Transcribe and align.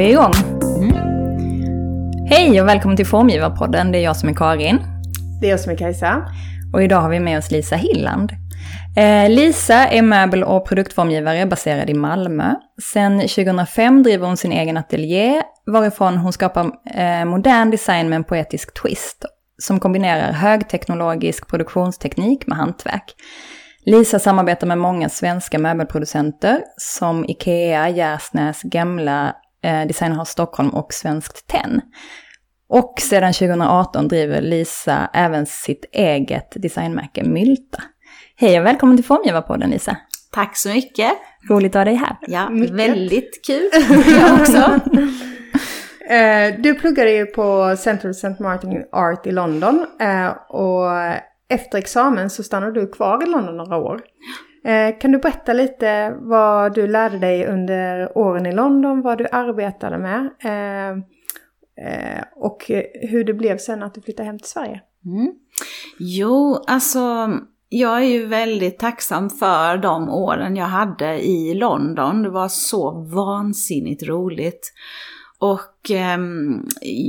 Vi 0.00 0.06
är 0.06 0.10
igång. 0.10 0.32
Mm. 0.78 0.96
Hej 2.26 2.60
och 2.60 2.68
välkommen 2.68 2.96
till 2.96 3.06
Formgivarpodden. 3.06 3.92
Det 3.92 3.98
är 3.98 4.02
jag 4.02 4.16
som 4.16 4.28
är 4.28 4.34
Karin. 4.34 4.78
Det 5.40 5.46
är 5.46 5.50
jag 5.50 5.60
som 5.60 5.72
är 5.72 5.76
Kajsa. 5.76 6.26
Och 6.72 6.82
idag 6.82 7.00
har 7.00 7.10
vi 7.10 7.20
med 7.20 7.38
oss 7.38 7.50
Lisa 7.50 7.76
Hilland. 7.76 8.32
Eh, 8.96 9.30
Lisa 9.30 9.88
är 9.88 10.02
möbel 10.02 10.44
och 10.44 10.68
produktformgivare 10.68 11.46
baserad 11.46 11.90
i 11.90 11.94
Malmö. 11.94 12.54
Sen 12.92 13.20
2005 13.20 14.02
driver 14.02 14.26
hon 14.26 14.36
sin 14.36 14.52
egen 14.52 14.76
ateljé 14.76 15.42
varifrån 15.66 16.16
hon 16.16 16.32
skapar 16.32 16.70
eh, 16.94 17.24
modern 17.24 17.70
design 17.70 18.08
med 18.08 18.16
en 18.16 18.24
poetisk 18.24 18.82
twist 18.82 19.24
som 19.58 19.80
kombinerar 19.80 20.32
högteknologisk 20.32 21.48
produktionsteknik 21.48 22.46
med 22.46 22.58
hantverk. 22.58 23.14
Lisa 23.84 24.18
samarbetar 24.18 24.66
med 24.66 24.78
många 24.78 25.08
svenska 25.08 25.58
möbelproducenter 25.58 26.62
som 26.76 27.24
Ikea, 27.24 27.88
Gärsnäs, 27.88 28.62
Gamla, 28.62 29.34
eh, 29.64 29.86
Designhouse 29.86 30.32
Stockholm 30.32 30.68
och 30.68 30.92
Svenskt 30.92 31.46
Tenn. 31.46 31.80
Och 32.68 32.94
sedan 33.00 33.32
2018 33.32 34.08
driver 34.08 34.40
Lisa 34.40 35.10
även 35.12 35.46
sitt 35.46 35.84
eget 35.92 36.52
designmärke 36.54 37.24
Mylta. 37.24 37.82
Hej 38.36 38.60
och 38.60 38.66
välkommen 38.66 38.96
till 38.96 39.04
Formgivarpodden 39.04 39.70
Lisa. 39.70 39.96
Tack 40.32 40.56
så 40.56 40.68
mycket. 40.68 41.12
Roligt 41.48 41.76
att 41.76 41.80
ha 41.80 41.84
dig 41.84 41.94
här. 41.94 42.16
Ja, 42.20 42.50
mycket. 42.50 42.76
väldigt 42.76 43.46
kul. 43.46 43.70
Jag 44.20 44.40
också. 44.40 44.80
Eh, 46.10 46.54
du 46.58 46.74
pluggade 46.74 47.10
ju 47.10 47.26
på 47.26 47.76
Central 47.78 48.10
St. 48.10 48.42
Martin 48.42 48.84
Art 48.92 49.26
i 49.26 49.32
London 49.32 49.86
eh, 50.00 50.28
och 50.48 50.86
efter 51.48 51.78
examen 51.78 52.30
så 52.30 52.42
stannade 52.42 52.80
du 52.80 52.86
kvar 52.86 53.22
i 53.22 53.26
London 53.26 53.56
några 53.56 53.76
år. 53.76 54.00
Eh, 54.64 54.98
kan 54.98 55.12
du 55.12 55.18
berätta 55.18 55.52
lite 55.52 56.16
vad 56.20 56.74
du 56.74 56.86
lärde 56.86 57.18
dig 57.18 57.46
under 57.46 58.18
åren 58.18 58.46
i 58.46 58.52
London, 58.52 59.02
vad 59.02 59.18
du 59.18 59.26
arbetade 59.32 59.98
med 59.98 60.30
eh, 60.44 60.90
eh, 61.86 62.24
och 62.36 62.70
hur 63.10 63.24
det 63.24 63.34
blev 63.34 63.58
sen 63.58 63.82
att 63.82 63.94
du 63.94 64.00
flyttade 64.00 64.26
hem 64.26 64.38
till 64.38 64.48
Sverige? 64.48 64.80
Mm. 65.04 65.32
Jo, 65.98 66.64
alltså 66.66 67.30
jag 67.68 67.96
är 67.96 68.06
ju 68.06 68.26
väldigt 68.26 68.78
tacksam 68.78 69.30
för 69.30 69.76
de 69.76 70.08
åren 70.08 70.56
jag 70.56 70.66
hade 70.66 71.26
i 71.26 71.54
London. 71.54 72.22
Det 72.22 72.30
var 72.30 72.48
så 72.48 72.90
vansinnigt 73.14 74.02
roligt. 74.02 74.72
Och 75.40 75.90
eh, 75.90 76.18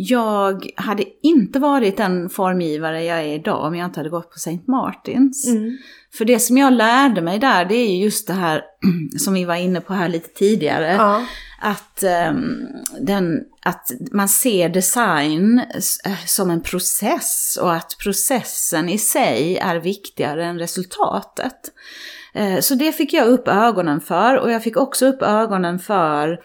jag 0.03 0.69
hade 0.75 1.03
inte 1.21 1.59
varit 1.59 1.97
den 1.97 2.29
formgivare 2.29 3.03
jag 3.03 3.19
är 3.19 3.33
idag 3.33 3.65
om 3.65 3.75
jag 3.75 3.85
inte 3.85 3.99
hade 3.99 4.09
gått 4.09 4.31
på 4.31 4.35
St. 4.35 4.59
Martins. 4.67 5.47
Mm. 5.47 5.77
För 6.13 6.25
det 6.25 6.39
som 6.39 6.57
jag 6.57 6.73
lärde 6.73 7.21
mig 7.21 7.39
där, 7.39 7.65
det 7.65 7.75
är 7.75 7.97
just 7.97 8.27
det 8.27 8.33
här 8.33 8.63
som 9.17 9.33
vi 9.33 9.45
var 9.45 9.55
inne 9.55 9.81
på 9.81 9.93
här 9.93 10.09
lite 10.09 10.29
tidigare. 10.29 10.91
Ja. 10.91 11.25
Att, 11.61 12.03
eh, 12.03 12.33
den, 13.01 13.39
att 13.65 13.91
man 14.11 14.29
ser 14.29 14.69
design 14.69 15.61
eh, 16.05 16.25
som 16.25 16.49
en 16.49 16.61
process 16.61 17.59
och 17.61 17.73
att 17.73 17.97
processen 18.03 18.89
i 18.89 18.97
sig 18.97 19.57
är 19.57 19.75
viktigare 19.75 20.45
än 20.45 20.59
resultatet. 20.59 21.71
Eh, 22.33 22.59
så 22.59 22.75
det 22.75 22.91
fick 22.91 23.13
jag 23.13 23.27
upp 23.27 23.47
ögonen 23.47 24.01
för 24.01 24.37
och 24.37 24.51
jag 24.51 24.63
fick 24.63 24.77
också 24.77 25.05
upp 25.05 25.21
ögonen 25.21 25.79
för 25.79 26.39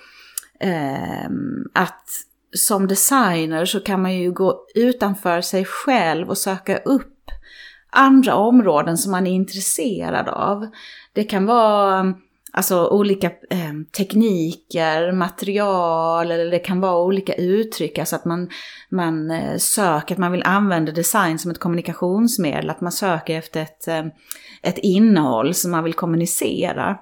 eh, 0.60 1.30
att 1.74 2.08
som 2.54 2.86
designer 2.86 3.64
så 3.64 3.80
kan 3.80 4.02
man 4.02 4.14
ju 4.14 4.32
gå 4.32 4.66
utanför 4.74 5.40
sig 5.40 5.64
själv 5.64 6.28
och 6.28 6.38
söka 6.38 6.76
upp 6.76 7.12
andra 7.90 8.34
områden 8.34 8.98
som 8.98 9.12
man 9.12 9.26
är 9.26 9.32
intresserad 9.32 10.28
av. 10.28 10.66
Det 11.12 11.24
kan 11.24 11.46
vara 11.46 12.14
alltså 12.52 12.88
olika 12.88 13.26
eh, 13.26 13.72
tekniker, 13.96 15.12
material 15.12 16.30
eller 16.30 16.50
det 16.50 16.58
kan 16.58 16.80
vara 16.80 17.02
olika 17.02 17.34
uttryck. 17.34 17.98
Alltså 17.98 18.16
att 18.16 18.24
man, 18.24 18.48
man 18.90 19.30
eh, 19.30 19.56
söker, 19.56 20.14
att 20.14 20.18
man 20.18 20.32
vill 20.32 20.42
använda 20.42 20.92
design 20.92 21.38
som 21.38 21.50
ett 21.50 21.60
kommunikationsmedel. 21.60 22.70
Att 22.70 22.80
man 22.80 22.92
söker 22.92 23.38
efter 23.38 23.62
ett, 23.62 23.88
eh, 23.88 24.04
ett 24.62 24.78
innehåll 24.78 25.54
som 25.54 25.70
man 25.70 25.84
vill 25.84 25.94
kommunicera. 25.94 26.98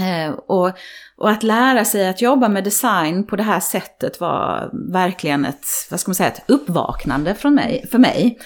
Eh, 0.00 0.32
och, 0.32 0.70
och, 1.16 1.30
att 1.30 1.42
lära 1.42 1.84
sig 1.84 2.08
att 2.08 2.22
jobba 2.22 2.48
med 2.48 2.64
design 2.64 3.26
på 3.26 3.36
det 3.36 3.42
här 3.42 3.60
sättet 3.60 4.20
var 4.20 4.70
verkligen 4.92 5.44
ett, 5.44 5.66
vad 5.90 6.00
ska 6.00 6.08
man 6.08 6.14
säga, 6.14 6.30
ett 6.30 6.50
uppvaknande 6.50 7.34
från 7.34 7.54
mig, 7.54 7.86
för 7.90 7.98
mig. 7.98 8.38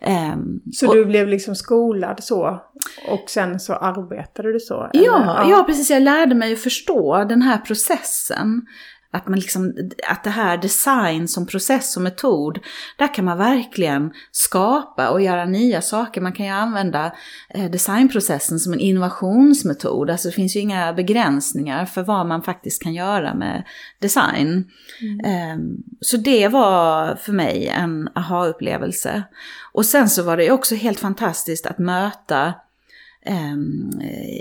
Eh, 0.00 0.34
så 0.72 0.88
och, 0.88 0.94
du 0.94 1.04
blev 1.04 1.28
liksom 1.28 1.54
skolad 1.54 2.24
så? 2.24 2.60
Och 3.08 3.30
sen 3.30 3.60
så 3.60 3.72
arbetade 3.74 4.52
du 4.52 4.60
så? 4.60 4.90
Ja, 4.92 5.02
ja, 5.02 5.50
ja, 5.50 5.64
precis. 5.66 5.90
Jag 5.90 6.02
lärde 6.02 6.34
mig 6.34 6.52
att 6.52 6.62
förstå 6.62 7.24
den 7.28 7.42
här 7.42 7.58
processen. 7.58 8.62
Att, 9.14 9.28
man 9.28 9.38
liksom, 9.38 9.74
att 10.08 10.24
det 10.24 10.30
här 10.30 10.56
design 10.56 11.28
som 11.28 11.46
process 11.46 11.96
och 11.96 12.02
metod, 12.02 12.58
där 12.98 13.14
kan 13.14 13.24
man 13.24 13.38
verkligen 13.38 14.12
skapa 14.32 15.10
och 15.10 15.22
göra 15.22 15.44
nya 15.44 15.82
saker. 15.82 16.20
Man 16.20 16.32
kan 16.32 16.46
ju 16.46 16.52
använda 16.52 17.12
eh, 17.48 17.70
designprocessen 17.70 18.58
som 18.58 18.72
en 18.72 18.80
innovationsmetod. 18.80 20.10
Alltså 20.10 20.28
det 20.28 20.34
finns 20.34 20.56
ju 20.56 20.60
inga 20.60 20.92
begränsningar 20.92 21.86
för 21.86 22.02
vad 22.02 22.26
man 22.26 22.42
faktiskt 22.42 22.82
kan 22.82 22.94
göra 22.94 23.34
med 23.34 23.64
design. 24.00 24.70
Mm. 25.00 25.20
Ehm, 25.24 25.76
så 26.00 26.16
det 26.16 26.48
var 26.48 27.16
för 27.16 27.32
mig 27.32 27.68
en 27.68 28.08
aha-upplevelse. 28.14 29.22
Och 29.72 29.86
sen 29.86 30.10
så 30.10 30.22
var 30.22 30.36
det 30.36 30.50
också 30.50 30.74
helt 30.74 31.00
fantastiskt 31.00 31.66
att 31.66 31.78
möta 31.78 32.54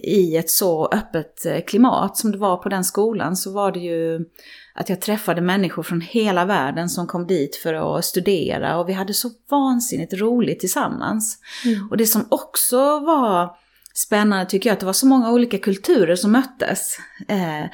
i 0.03 0.37
ett 0.37 0.49
så 0.49 0.87
öppet 0.87 1.45
eh, 1.45 1.61
klimat 1.67 2.17
som 2.17 2.31
det 2.31 2.37
var 2.37 2.57
på 2.57 2.69
den 2.69 2.83
skolan 2.83 3.35
så 3.35 3.51
var 3.51 3.71
det 3.71 3.79
ju 3.79 4.25
att 4.73 4.89
jag 4.89 5.01
träffade 5.01 5.41
människor 5.41 5.83
från 5.83 6.01
hela 6.01 6.45
världen 6.45 6.89
som 6.89 7.07
kom 7.07 7.27
dit 7.27 7.55
för 7.55 7.97
att 7.97 8.05
studera 8.05 8.77
och 8.77 8.89
vi 8.89 8.93
hade 8.93 9.13
så 9.13 9.29
vansinnigt 9.49 10.13
roligt 10.13 10.59
tillsammans. 10.59 11.37
Mm. 11.65 11.87
Och 11.91 11.97
det 11.97 12.05
som 12.05 12.25
också 12.29 12.99
var 12.99 13.55
spännande 13.93 14.45
tycker 14.45 14.69
jag 14.69 14.73
att 14.73 14.79
det 14.79 14.85
var 14.85 14.93
så 14.93 15.07
många 15.07 15.31
olika 15.31 15.57
kulturer 15.57 16.15
som 16.15 16.31
möttes. 16.31 16.97
Eh, 17.27 17.65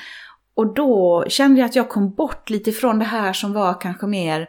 och 0.55 0.73
då 0.73 1.25
kände 1.27 1.59
jag 1.59 1.65
att 1.65 1.75
jag 1.75 1.89
kom 1.89 2.13
bort 2.13 2.49
lite 2.49 2.69
ifrån 2.69 2.99
det 2.99 3.05
här 3.05 3.33
som 3.33 3.53
var 3.53 3.81
kanske 3.81 4.07
mer 4.07 4.47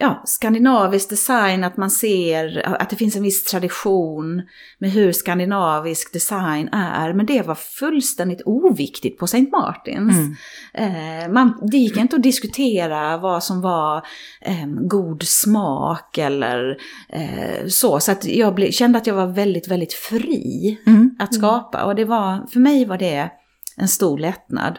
ja, 0.00 0.22
skandinavisk 0.24 1.10
design, 1.10 1.64
att 1.64 1.76
man 1.76 1.90
ser 1.90 2.66
att 2.80 2.90
det 2.90 2.96
finns 2.96 3.16
en 3.16 3.22
viss 3.22 3.44
tradition 3.44 4.42
med 4.78 4.90
hur 4.90 5.12
skandinavisk 5.12 6.12
design 6.12 6.68
är. 6.72 7.12
Men 7.12 7.26
det 7.26 7.42
var 7.42 7.54
fullständigt 7.54 8.42
oviktigt 8.44 9.18
på 9.18 9.24
St. 9.24 9.46
Martins. 9.52 10.16
Mm. 10.16 11.24
Eh, 11.24 11.32
man, 11.32 11.68
det 11.70 11.76
gick 11.76 11.96
inte 11.96 12.16
att 12.16 12.22
diskutera 12.22 13.18
vad 13.18 13.44
som 13.44 13.60
var 13.60 13.96
eh, 14.40 14.66
god 14.66 15.22
smak 15.22 16.18
eller 16.18 16.76
eh, 17.08 17.66
så. 17.68 18.00
Så 18.00 18.12
att 18.12 18.24
jag 18.24 18.54
ble, 18.54 18.72
kände 18.72 18.98
att 18.98 19.06
jag 19.06 19.14
var 19.14 19.26
väldigt, 19.26 19.68
väldigt 19.68 19.92
fri 19.92 20.78
mm. 20.86 21.16
att 21.18 21.34
skapa. 21.34 21.84
Och 21.84 21.94
det 21.94 22.04
var, 22.04 22.46
för 22.52 22.60
mig 22.60 22.84
var 22.84 22.98
det 22.98 23.30
en 23.76 23.88
stor 23.88 24.18
lättnad. 24.18 24.78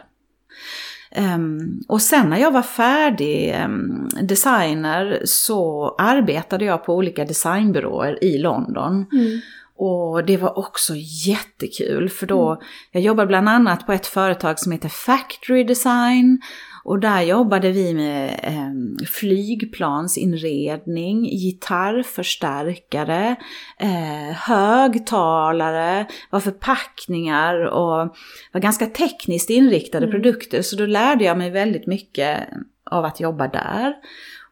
Um, 1.16 1.80
och 1.88 2.02
sen 2.02 2.30
när 2.30 2.36
jag 2.36 2.50
var 2.50 2.62
färdig 2.62 3.54
um, 3.64 4.08
designer 4.22 5.22
så 5.24 5.94
arbetade 5.98 6.64
jag 6.64 6.84
på 6.84 6.94
olika 6.94 7.24
designbyråer 7.24 8.24
i 8.24 8.38
London. 8.38 9.06
Mm. 9.12 9.40
Och 9.84 10.24
det 10.24 10.36
var 10.36 10.58
också 10.58 10.92
jättekul 11.26 12.08
för 12.08 12.26
då, 12.26 12.50
mm. 12.50 12.62
jag 12.90 13.02
jobbade 13.02 13.26
bland 13.26 13.48
annat 13.48 13.86
på 13.86 13.92
ett 13.92 14.06
företag 14.06 14.58
som 14.58 14.72
heter 14.72 14.88
Factory 14.88 15.64
Design 15.64 16.40
och 16.84 16.98
där 16.98 17.22
jobbade 17.22 17.70
vi 17.70 17.94
med 17.94 18.40
eh, 18.42 18.70
flygplansinredning, 19.06 21.24
gitarrförstärkare, 21.24 23.36
eh, 23.78 24.36
högtalare, 24.36 26.06
var 26.30 26.40
förpackningar 26.40 27.64
och 27.64 28.16
var 28.52 28.60
ganska 28.60 28.86
tekniskt 28.86 29.50
inriktade 29.50 30.06
mm. 30.06 30.10
produkter. 30.10 30.62
Så 30.62 30.76
då 30.76 30.86
lärde 30.86 31.24
jag 31.24 31.38
mig 31.38 31.50
väldigt 31.50 31.86
mycket 31.86 32.48
av 32.90 33.04
att 33.04 33.20
jobba 33.20 33.48
där. 33.48 33.94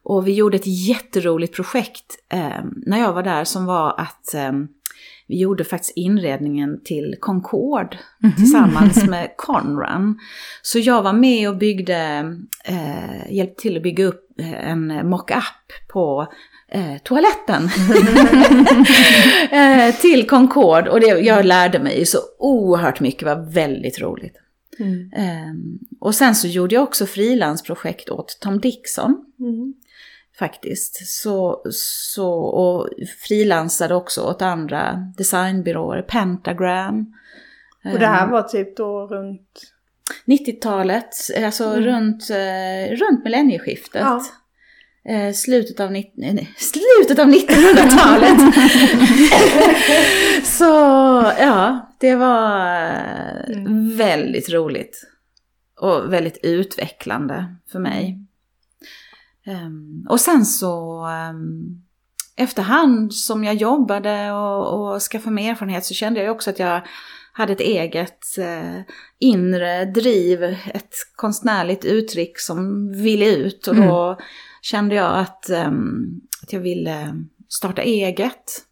Och 0.03 0.27
vi 0.27 0.33
gjorde 0.33 0.57
ett 0.57 0.87
jätteroligt 0.87 1.55
projekt 1.55 2.15
eh, 2.29 2.63
när 2.85 2.99
jag 2.99 3.13
var 3.13 3.23
där 3.23 3.43
som 3.43 3.65
var 3.65 3.95
att 3.97 4.33
eh, 4.33 4.51
vi 5.31 5.37
gjorde 5.37 5.63
faktiskt 5.63 5.93
inredningen 5.95 6.81
till 6.83 7.15
Concorde 7.19 7.99
mm 8.23 8.35
tillsammans 8.35 9.05
med 9.09 9.33
Conran. 9.37 10.19
Så 10.61 10.79
jag 10.79 11.03
var 11.03 11.13
med 11.13 11.49
och 11.49 11.57
byggde, 11.57 12.33
eh, 12.65 13.33
hjälpte 13.33 13.61
till 13.61 13.77
att 13.77 13.83
bygga 13.83 14.05
upp 14.05 14.39
eh, 14.39 14.69
en 14.69 15.09
mock-up 15.09 15.87
på 15.93 16.27
eh, 16.71 16.97
toaletten 17.03 17.63
eh, 19.51 19.95
till 19.95 20.27
Concorde. 20.27 20.89
Och 20.89 20.99
det, 20.99 21.07
jag 21.07 21.45
lärde 21.45 21.79
mig 21.79 22.05
så 22.05 22.17
oerhört 22.39 22.99
mycket, 22.99 23.19
det 23.19 23.35
var 23.35 23.51
väldigt 23.51 24.01
roligt. 24.01 24.35
Mm. 24.79 25.11
Eh, 25.13 25.53
och 25.99 26.15
sen 26.15 26.35
så 26.35 26.47
gjorde 26.47 26.75
jag 26.75 26.83
också 26.83 27.05
frilansprojekt 27.05 28.09
åt 28.09 28.37
Tom 28.41 28.59
Dixon. 28.59 29.25
Mm 29.39 29.73
faktiskt. 30.41 31.07
Så, 31.07 31.61
så, 32.13 32.31
och 32.33 32.89
frilansade 33.27 33.95
också 33.95 34.21
åt 34.21 34.41
andra 34.41 35.11
designbyråer, 35.17 36.01
Pentagram. 36.01 37.13
Och 37.93 37.99
det 37.99 38.07
här 38.07 38.23
ehm. 38.23 38.31
var 38.31 38.41
typ 38.41 38.77
då 38.77 39.07
runt? 39.07 39.61
90-talet, 40.25 41.15
alltså 41.45 41.65
Mm. 41.65 41.81
runt, 41.83 42.29
eh, 42.29 42.95
runt 42.95 43.23
millennieskiftet. 43.23 44.01
Ja. 44.01 44.21
Eh, 45.05 45.33
slutet, 45.33 45.79
av 45.79 45.91
nitt- 45.91 46.13
nej, 46.15 46.33
nej, 46.33 46.53
slutet 46.57 47.19
av 47.19 47.27
1900-talet. 47.27 48.55
Så 50.43 50.63
ja, 51.39 51.89
det 51.99 52.15
var 52.15 52.85
eh, 52.85 53.57
Mm. 53.57 53.97
väldigt 53.97 54.49
roligt. 54.49 55.07
Och 55.79 56.13
väldigt 56.13 56.39
utvecklande 56.43 57.55
för 57.71 57.79
mig. 57.79 58.19
Ehm, 59.45 60.05
och 60.09 60.19
sen 60.19 60.45
så 60.45 61.05
um, 61.29 61.83
efterhand 62.35 63.13
som 63.13 63.43
jag 63.43 63.55
jobbade 63.55 64.31
och, 64.31 64.93
och 64.93 65.01
skaffade 65.01 65.33
mig 65.35 65.47
erfarenhet 65.47 65.85
så 65.85 65.93
kände 65.93 66.23
jag 66.23 66.35
också 66.35 66.49
att 66.49 66.59
jag 66.59 66.81
hade 67.33 67.53
ett 67.53 67.59
eget 67.59 68.37
eh, 68.37 68.81
inre 69.19 69.85
driv, 69.85 70.43
ett 70.43 70.93
konstnärligt 71.15 71.85
uttryck 71.85 72.39
som 72.39 72.91
ville 72.91 73.35
ut. 73.35 73.67
Och 73.67 73.75
då 73.75 74.17
kände 74.61 74.95
jag 74.95 75.17
att, 75.17 75.49
ehm, 75.49 76.21
att 76.43 76.53
jag 76.53 76.59
ville 76.59 77.25
starta 77.49 77.81
eget. 77.81 78.65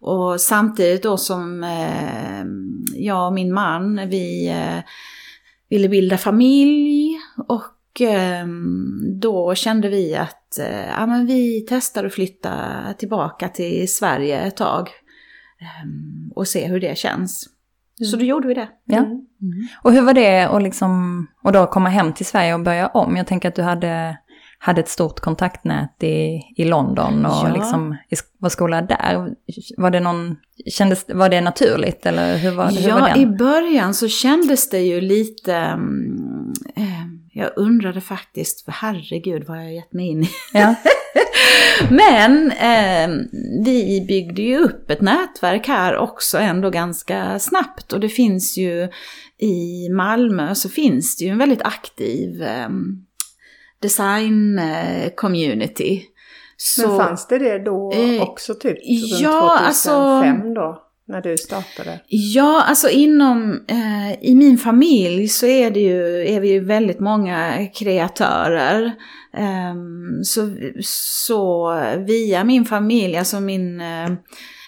Och 0.00 0.40
samtidigt 0.40 1.02
då 1.02 1.16
som 1.16 1.64
eh, 1.64 2.44
jag 2.94 3.26
och 3.26 3.32
min 3.32 3.54
man, 3.54 4.08
vi 4.08 4.48
eh, 4.48 4.78
ville 5.68 5.88
bilda 5.88 6.18
familj 6.18 7.18
och 7.48 7.64
eh, 8.00 8.46
då 9.20 9.54
kände 9.54 9.88
vi 9.88 10.16
att 10.16 10.58
eh, 10.58 10.86
ja, 10.98 11.06
men 11.06 11.26
vi 11.26 11.66
testar 11.68 12.04
att 12.04 12.14
flytta 12.14 12.52
tillbaka 12.98 13.48
till 13.48 13.92
Sverige 13.92 14.40
ett 14.40 14.56
tag 14.56 14.88
eh, 15.60 15.88
och 16.34 16.48
se 16.48 16.66
hur 16.66 16.80
det 16.80 16.98
känns. 16.98 17.48
Så 18.10 18.16
då 18.16 18.24
gjorde 18.24 18.48
vi 18.48 18.54
det. 18.54 18.68
Ja. 18.84 18.98
Mm. 18.98 19.26
Och 19.82 19.92
hur 19.92 20.02
var 20.02 20.14
det 20.14 20.42
att 20.42 20.62
liksom, 20.62 21.26
och 21.42 21.52
då 21.52 21.66
komma 21.66 21.88
hem 21.88 22.12
till 22.12 22.26
Sverige 22.26 22.54
och 22.54 22.60
börja 22.60 22.86
om? 22.86 23.16
Jag 23.16 23.26
tänker 23.26 23.48
att 23.48 23.54
du 23.54 23.62
hade, 23.62 24.18
hade 24.58 24.80
ett 24.80 24.88
stort 24.88 25.20
kontaktnät 25.20 26.02
i, 26.02 26.40
i 26.56 26.64
London 26.64 27.26
och 27.26 27.32
Ja. 27.32 27.52
liksom 27.54 27.96
var 28.38 28.48
skolad 28.48 28.88
där. 28.88 29.34
Var 29.76 29.90
det 29.90 30.00
någon, 30.00 30.36
kändes, 30.70 31.04
var 31.08 31.28
det 31.28 31.40
naturligt 31.40 32.06
eller 32.06 32.36
hur 32.36 32.50
var, 32.50 32.70
hur 32.70 32.92
var 32.92 33.08
Ja, 33.08 33.14
den? 33.14 33.20
i 33.22 33.26
början 33.26 33.94
så 33.94 34.08
kändes 34.08 34.70
det 34.70 34.80
ju 34.80 35.00
lite... 35.00 35.54
mm, 35.54 36.52
eh, 36.76 37.11
jag 37.32 37.50
undrade 37.56 38.00
faktiskt, 38.00 38.64
för 38.64 38.72
herregud 38.72 39.44
vad 39.48 39.58
jag 39.58 39.62
har 39.64 39.70
gett 39.70 39.92
mig 39.92 40.08
in 40.08 40.22
i. 40.22 40.28
Ja. 40.52 40.74
Men 41.90 42.50
eh, 42.50 43.08
vi 43.64 44.04
byggde 44.08 44.42
ju 44.42 44.58
upp 44.58 44.90
ett 44.90 45.00
nätverk 45.00 45.68
här 45.68 45.96
också 45.96 46.38
ändå 46.38 46.70
ganska 46.70 47.38
snabbt. 47.38 47.92
Och 47.92 48.00
det 48.00 48.08
finns 48.08 48.58
ju 48.58 48.88
i 49.38 49.88
Malmö 49.88 50.54
så 50.54 50.68
finns 50.68 51.16
det 51.16 51.24
ju 51.24 51.30
en 51.30 51.38
väldigt 51.38 51.62
aktiv 51.62 52.42
eh, 52.42 52.68
design-community. 53.82 56.02
Men 56.78 56.96
fanns 56.96 57.28
det 57.28 57.38
det 57.38 57.58
då 57.58 57.92
Eh, 57.92 58.22
också 58.22 58.54
typ 58.54 58.78
ja, 58.82 59.62
runt 59.66 59.82
2005 59.84 60.36
alltså- 60.36 60.54
då? 60.54 60.82
När 61.12 61.22
du 61.22 61.36
startade? 61.36 62.00
Ja, 62.08 62.64
alltså 62.68 62.88
inom, 62.88 63.64
eh, 63.68 64.12
i 64.30 64.34
min 64.34 64.58
familj 64.58 65.28
så 65.28 65.46
är, 65.46 65.70
det 65.70 65.80
ju, 65.80 66.28
är 66.28 66.40
vi 66.40 66.48
ju 66.48 66.60
väldigt 66.60 67.00
många 67.00 67.66
kreatörer. 67.74 68.92
Eh, 69.36 69.74
så, 70.22 70.56
så 70.82 71.74
via 72.06 72.44
min 72.44 72.64
familj, 72.64 73.16
alltså 73.16 73.40
min, 73.40 73.80
eh, 73.80 74.08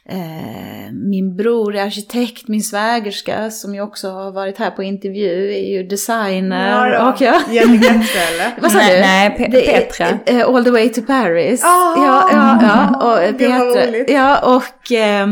eh, 0.09 0.93
min 0.93 1.37
bror 1.37 1.77
är 1.77 1.83
arkitekt, 1.85 2.49
min 2.49 2.63
svägerska 2.63 3.51
som 3.51 3.75
ju 3.75 3.81
också 3.81 4.11
har 4.11 4.33
varit 4.33 4.59
här 4.59 4.71
på 4.71 4.83
intervju 4.83 5.53
är 5.55 5.69
ju 5.71 5.83
designer. 5.83 7.09
Och 7.09 7.21
jag, 7.21 7.43
Jenny 7.51 7.77
Getze 7.83 8.53
vad 8.61 8.73
sa 8.73 8.79
Nej, 8.79 8.95
du? 8.97 9.01
nej, 9.01 9.31
Pe- 9.39 9.51
Det 9.53 9.77
är, 9.77 9.81
Petra. 9.81 10.07
eh, 10.27 10.49
All 10.49 10.65
the 10.65 10.71
way 10.71 10.89
to 10.89 11.03
Paris. 11.07 11.65
Ah, 11.65 11.95
ja, 11.97 12.29
ja, 12.33 12.59
ja. 12.63 12.99
Och, 13.13 13.33
det 13.39 13.49
var 13.49 13.75
Petra, 13.75 13.87
roligt. 13.91 14.11
ja, 14.11 14.57
och, 14.57 14.93
eh, 14.93 15.27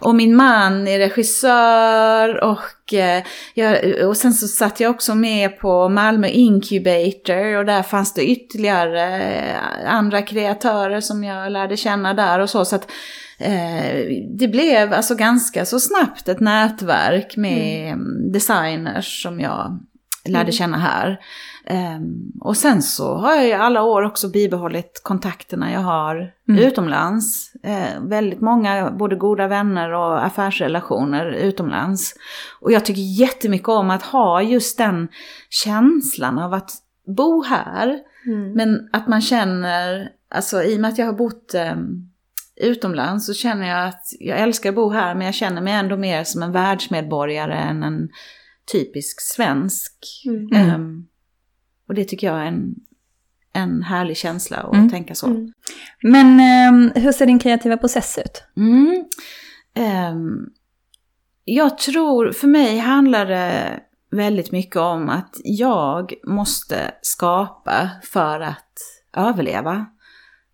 och 0.00 0.14
min 0.14 0.36
man 0.36 0.88
är 0.88 0.98
regissör 0.98 2.44
och, 2.44 2.58
eh, 2.92 3.24
jag, 3.54 3.78
och 4.08 4.16
sen 4.16 4.34
så 4.34 4.48
satt 4.48 4.80
jag 4.80 4.90
också 4.90 5.14
med 5.14 5.58
på 5.58 5.88
Malmö 5.88 6.28
Incubator 6.28 7.56
och 7.56 7.64
där 7.64 7.82
fanns 7.82 8.14
det 8.14 8.30
ytterligare 8.30 9.22
eh, 9.22 9.94
andra 9.94 10.22
kreatörer 10.22 11.00
som 11.00 11.24
jag 11.24 11.52
lärde 11.52 11.76
känna 11.76 12.14
där 12.14 12.38
och 12.38 12.50
så. 12.50 12.64
så 12.64 12.76
att, 12.76 12.90
eh, 13.38 14.06
det 14.38 14.48
blev 14.48 14.92
alltså 14.92 15.14
ganska 15.14 15.64
så 15.64 15.80
snabbt 15.80 16.28
ett 16.28 16.40
nätverk 16.40 17.36
med 17.36 17.92
mm. 17.92 18.32
designers 18.32 19.22
som 19.22 19.40
jag 19.40 19.78
lärde 20.32 20.52
känna 20.52 20.78
här. 20.78 21.20
Ehm, 21.66 22.32
och 22.40 22.56
sen 22.56 22.82
så 22.82 23.14
har 23.14 23.34
jag 23.34 23.48
i 23.48 23.52
alla 23.52 23.82
år 23.82 24.02
också 24.02 24.28
bibehållit 24.28 25.00
kontakterna 25.04 25.72
jag 25.72 25.80
har 25.80 26.30
Mm. 26.48 26.64
utomlands. 26.64 27.54
Eh, 27.62 28.00
väldigt 28.02 28.40
många, 28.40 28.90
både 28.90 29.16
goda 29.16 29.48
vänner 29.48 29.92
och 29.92 30.24
affärsrelationer 30.26 31.26
utomlands. 31.26 32.14
Och 32.60 32.72
jag 32.72 32.84
tycker 32.84 33.20
jättemycket 33.20 33.68
om 33.68 33.90
att 33.90 34.02
ha 34.02 34.42
just 34.42 34.78
den 34.78 35.08
känslan 35.50 36.38
av 36.38 36.54
att 36.54 36.70
bo 37.16 37.42
här. 37.42 37.98
Mm. 38.26 38.52
Men 38.52 38.88
att 38.92 39.08
man 39.08 39.20
känner, 39.20 40.08
alltså 40.30 40.62
i 40.62 40.76
och 40.76 40.80
med 40.80 40.88
att 40.90 40.98
jag 40.98 41.06
har 41.06 41.12
bott 41.12 41.54
eh, 41.54 41.74
utomlands 42.56 43.26
så 43.26 43.34
känner 43.34 43.68
jag 43.68 43.88
att 43.88 44.02
jag 44.20 44.38
älskar 44.38 44.68
att 44.68 44.74
bo 44.74 44.90
här 44.90 45.14
men 45.14 45.24
jag 45.24 45.34
känner 45.34 45.60
mig 45.62 45.72
ändå 45.72 45.96
mer 45.96 46.24
som 46.24 46.42
en 46.42 46.52
världsmedborgare 46.52 47.54
än 47.54 47.82
en 47.82 48.08
typisk 48.72 49.20
svensk. 49.20 50.22
Mm. 50.26 50.52
Ehm, 50.52 51.06
och 51.88 51.94
det 51.94 52.04
tycker 52.04 52.26
jag 52.26 52.40
är 52.40 52.46
en, 52.46 52.74
en 53.52 53.82
härlig 53.82 54.16
känsla 54.16 54.56
att 54.56 54.74
Mm. 54.74 54.90
tänka 54.90 55.14
så. 55.14 55.26
Mm. 55.26 55.52
Men 56.02 56.40
ehm, 56.40 56.92
hur 56.94 57.12
ser 57.12 57.26
din 57.26 57.38
kreativa 57.38 57.76
process 57.76 58.18
ut? 58.24 58.42
Mm. 58.56 59.04
Ehm, 59.74 60.46
jag 61.44 61.78
tror, 61.78 62.32
för 62.32 62.46
mig 62.48 62.78
handlar 62.78 63.26
det 63.26 63.80
väldigt 64.10 64.52
mycket 64.52 64.76
om 64.76 65.08
att 65.08 65.36
jag 65.44 66.14
måste 66.24 66.94
skapa 67.02 67.90
för 68.02 68.40
att 68.40 68.72
överleva. 69.16 69.86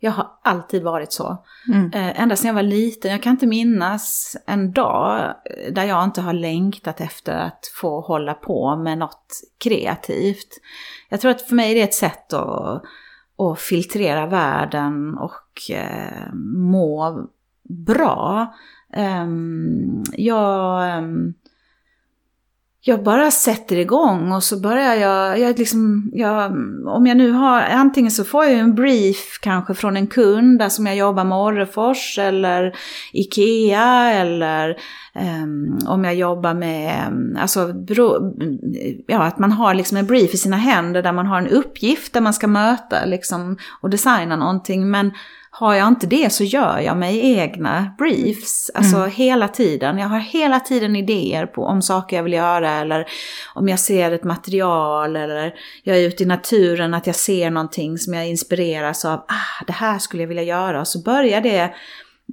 Jag 0.03 0.11
har 0.11 0.31
alltid 0.43 0.83
varit 0.83 1.13
så. 1.13 1.45
Mm. 1.69 1.93
Eh, 1.93 2.21
ända 2.21 2.37
sedan 2.37 2.49
jag 2.49 2.55
var 2.55 2.63
liten, 2.63 3.11
jag 3.11 3.23
kan 3.23 3.31
inte 3.31 3.47
minnas 3.47 4.37
en 4.47 4.73
dag 4.73 5.35
där 5.73 5.85
jag 5.85 6.05
inte 6.05 6.21
har 6.21 6.33
längtat 6.33 7.01
efter 7.01 7.33
att 7.39 7.71
få 7.81 8.01
hålla 8.01 8.35
på 8.35 8.77
med 8.77 8.99
något 8.99 9.41
kreativt. 9.59 10.61
Jag 11.09 11.21
tror 11.21 11.31
att 11.31 11.43
för 11.43 11.55
mig 11.55 11.71
är 11.71 11.75
det 11.75 11.83
ett 11.83 11.95
sätt 11.95 12.33
att, 12.33 12.83
att 13.39 13.61
filtrera 13.61 14.27
världen 14.27 15.19
och 15.19 15.71
eh, 15.71 16.33
må 16.55 17.27
bra. 17.69 18.55
Ehm, 18.93 20.03
jag, 20.13 20.91
ehm, 20.91 21.35
jag 22.83 23.03
bara 23.03 23.31
sätter 23.31 23.77
igång 23.77 24.33
och 24.33 24.43
så 24.43 24.61
börjar 24.61 24.95
jag, 24.95 25.39
jag, 25.39 25.59
liksom, 25.59 26.11
jag, 26.13 26.53
om 26.87 27.07
jag 27.07 27.17
nu 27.17 27.31
har, 27.31 27.61
antingen 27.61 28.11
så 28.11 28.25
får 28.25 28.45
jag 28.45 28.53
en 28.53 28.75
brief 28.75 29.39
kanske 29.43 29.75
från 29.75 29.97
en 29.97 30.07
kund 30.07 30.59
där 30.59 30.69
som 30.69 30.87
jag 30.87 30.97
jobbar 30.97 31.25
med 31.25 31.39
Orrefors 31.39 32.19
eller 32.19 32.75
Ikea 33.13 34.13
eller 34.13 34.77
um, 35.15 35.79
om 35.87 36.05
jag 36.05 36.15
jobbar 36.15 36.55
med, 36.55 37.13
alltså, 37.39 37.73
bro, 37.73 38.35
ja, 39.07 39.23
att 39.23 39.39
man 39.39 39.53
har 39.53 39.75
liksom 39.75 39.97
en 39.97 40.07
brief 40.07 40.35
i 40.35 40.37
sina 40.37 40.57
händer 40.57 41.03
där 41.03 41.13
man 41.13 41.27
har 41.27 41.39
en 41.39 41.49
uppgift 41.49 42.13
där 42.13 42.21
man 42.21 42.35
ska 42.35 42.47
möta 42.47 43.05
liksom, 43.05 43.57
och 43.81 43.91
designa 43.91 44.37
någonting. 44.37 44.91
Men 44.91 45.13
har 45.51 45.75
jag 45.75 45.89
inte 45.89 46.07
det 46.07 46.33
så 46.33 46.45
gör 46.45 46.79
jag 46.79 46.97
mig 46.97 47.39
egna 47.39 47.95
briefs. 47.99 48.71
Alltså 48.75 49.05
hela 49.05 49.49
tiden. 49.49 49.99
Jag 49.99 50.09
har 50.09 50.19
hela 50.19 50.61
tiden 50.61 50.97
idéer 50.97 51.47
på 51.47 51.65
om 51.65 51.83
saker 51.83 52.17
jag 52.17 52.23
vill 52.23 52.33
göra 52.33 52.71
eller 52.71 53.07
om 53.55 53.69
jag 53.69 53.81
ser 53.81 54.13
ett 54.13 54.25
material 54.25 55.17
eller 55.17 55.55
jag 55.83 55.97
är 55.97 56.09
ute 56.09 56.23
i 56.23 56.27
naturen 56.27 56.95
att 56.95 57.07
jag 57.07 57.17
ser 57.17 57.51
någonting 57.51 57.99
som 57.99 58.15
jag 58.15 58.29
inspireras 58.29 59.05
av. 59.05 59.19
Ah, 59.19 59.65
det 59.67 59.73
här 59.73 59.99
skulle 59.99 60.23
jag 60.23 60.29
vilja 60.29 60.43
göra. 60.43 60.81
Och 60.81 60.89
så 60.89 61.03
börjar 61.03 61.41
det 61.41 61.75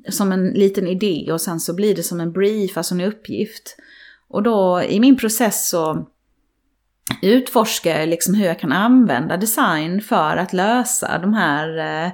som 0.10 0.32
en 0.32 0.50
liten 0.50 0.88
idé 0.88 1.32
och 1.32 1.42
sen 1.42 1.60
så 1.60 1.76
blir 1.76 1.96
det 1.96 2.04
som 2.04 2.20
en 2.20 2.32
brief, 2.32 2.78
alltså 2.78 2.96
en 2.96 3.02
uppgift. 3.02 3.76
Och 4.30 4.44
då 4.44 4.84
i 4.90 5.00
min 5.00 5.18
process 5.18 5.70
så 5.70 6.08
utforskar 7.22 8.00
jag 8.00 8.10
liksom 8.10 8.34
hur 8.34 8.46
jag 8.46 8.60
kan 8.60 8.72
använda 8.72 9.38
design 9.38 10.02
för 10.02 10.38
att 10.38 10.54
lösa 10.54 11.18
de 11.18 11.34
här, 11.34 11.78
eh, 11.78 12.12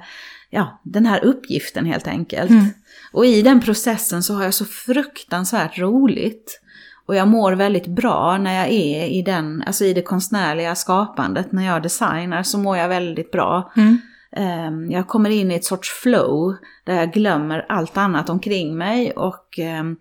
ja, 0.54 0.80
den 0.82 1.06
här 1.06 1.24
uppgiften 1.24 1.86
helt 1.86 2.06
enkelt. 2.06 2.50
Mm. 2.50 2.64
Och 3.12 3.26
i 3.26 3.42
den 3.42 3.60
processen 3.60 4.22
så 4.22 4.34
har 4.34 4.44
jag 4.44 4.54
så 4.54 4.64
fruktansvärt 4.64 5.78
roligt. 5.78 6.60
Och 7.06 7.16
jag 7.16 7.28
mår 7.28 7.52
väldigt 7.52 7.86
bra 7.86 8.38
när 8.38 8.54
jag 8.54 8.68
är 8.68 9.06
i 9.06 9.22
den, 9.22 9.62
alltså 9.66 9.84
i 9.84 9.92
det 9.92 10.02
konstnärliga 10.02 10.74
skapandet, 10.74 11.52
när 11.52 11.66
jag 11.66 11.82
designar 11.82 12.42
så 12.42 12.58
mår 12.58 12.76
jag 12.76 12.88
väldigt 12.88 13.30
bra. 13.30 13.72
Mm. 13.76 13.98
ehm, 14.32 14.90
jag 14.90 15.08
kommer 15.08 15.30
in 15.30 15.50
i 15.50 15.54
ett 15.54 15.64
sorts 15.64 15.90
flow 16.02 16.56
där 16.84 16.94
jag 16.94 17.12
glömmer 17.12 17.66
allt 17.68 17.96
annat 17.96 18.30
omkring 18.30 18.78
mig 18.78 19.12
och 19.12 19.58
ehm, 19.58 19.96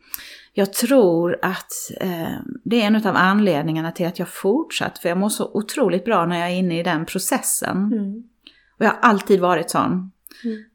jag 0.53 0.73
tror 0.73 1.39
att 1.41 1.71
eh, 1.99 2.39
det 2.63 2.81
är 2.81 2.87
en 2.87 2.95
av 3.07 3.15
anledningarna 3.15 3.91
till 3.91 4.07
att 4.07 4.19
jag 4.19 4.29
fortsatt, 4.29 4.99
för 4.99 5.09
jag 5.09 5.17
mår 5.17 5.29
så 5.29 5.51
otroligt 5.53 6.05
bra 6.05 6.25
när 6.25 6.39
jag 6.39 6.49
är 6.49 6.55
inne 6.55 6.79
i 6.79 6.83
den 6.83 7.05
processen. 7.05 7.77
Mm. 7.77 8.23
Och 8.79 8.85
jag 8.85 8.89
har 8.89 8.99
alltid 9.01 9.39
varit 9.39 9.69
sån. 9.69 10.11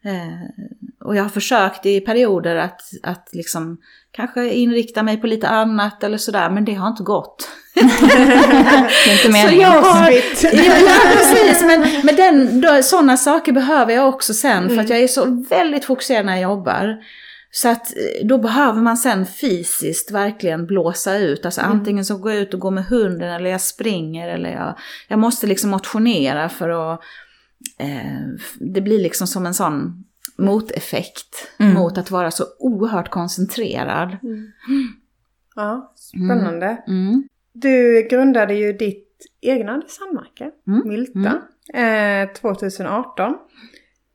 Eh, 0.04 0.66
och 1.04 1.16
jag 1.16 1.22
har 1.22 1.30
försökt 1.30 1.86
i 1.86 2.00
perioder 2.00 2.56
att, 2.56 2.80
att 3.02 3.28
liksom 3.32 3.78
kanske 4.12 4.52
inrikta 4.52 5.02
mig 5.02 5.16
på 5.16 5.26
lite 5.26 5.48
annat 5.48 6.04
eller 6.04 6.18
sådär, 6.18 6.50
men 6.50 6.64
det 6.64 6.74
har 6.74 6.88
inte 6.88 7.02
gått. 7.02 7.48
Inte 7.74 9.22
Så 9.22 9.30
meningen. 9.30 9.60
jag 9.60 9.82
har, 9.82 10.10
ja, 10.52 11.00
precis. 11.12 11.62
Men, 11.62 11.86
men 12.04 12.16
den, 12.16 12.60
då, 12.60 12.82
sådana 12.82 13.16
saker 13.16 13.52
behöver 13.52 13.94
jag 13.94 14.08
också 14.08 14.34
sen 14.34 14.68
för 14.68 14.78
att 14.78 14.90
jag 14.90 14.98
är 14.98 15.08
så 15.08 15.44
väldigt 15.50 15.84
fokuserad 15.84 16.26
när 16.26 16.32
jag 16.32 16.42
jobbar. 16.42 16.96
Så 17.50 17.68
att 17.68 17.96
eh, 17.96 18.26
då 18.26 18.38
behöver 18.38 18.82
man 18.82 18.96
sen 18.96 19.26
fysiskt 19.26 20.10
verkligen 20.10 20.66
blåsa 20.66 21.16
ut. 21.16 21.44
Alltså 21.44 21.60
antingen 21.60 22.04
så 22.04 22.16
går 22.16 22.32
jag 22.32 22.40
ut 22.40 22.54
och 22.54 22.60
går 22.60 22.70
med 22.70 22.84
hunden 22.84 23.30
eller 23.30 23.50
jag 23.50 23.60
springer 23.60 24.28
eller 24.28 24.50
jag, 24.50 24.78
jag 25.08 25.18
måste 25.18 25.46
liksom 25.46 25.70
motionera 25.70 26.48
för 26.48 26.92
att 26.92 27.00
det 28.60 28.80
blir 28.80 28.98
liksom 29.02 29.26
som 29.26 29.46
en 29.46 29.54
sån 29.54 30.04
moteffekt 30.38 31.48
Mm. 31.58 31.74
mot 31.74 31.98
att 31.98 32.10
vara 32.10 32.30
så 32.30 32.44
oerhört 32.58 33.10
koncentrerad. 33.10 34.16
Ja, 35.56 35.92
spännande. 35.96 36.82
Mm. 36.88 37.28
Du 37.52 38.02
grundade 38.10 38.54
ju 38.54 38.72
ditt 38.72 39.26
egna 39.40 39.78
designmärke, 39.78 40.50
Mm. 40.66 40.88
Milta, 40.88 41.42
eh, 41.74 42.28
2018. 42.32 43.34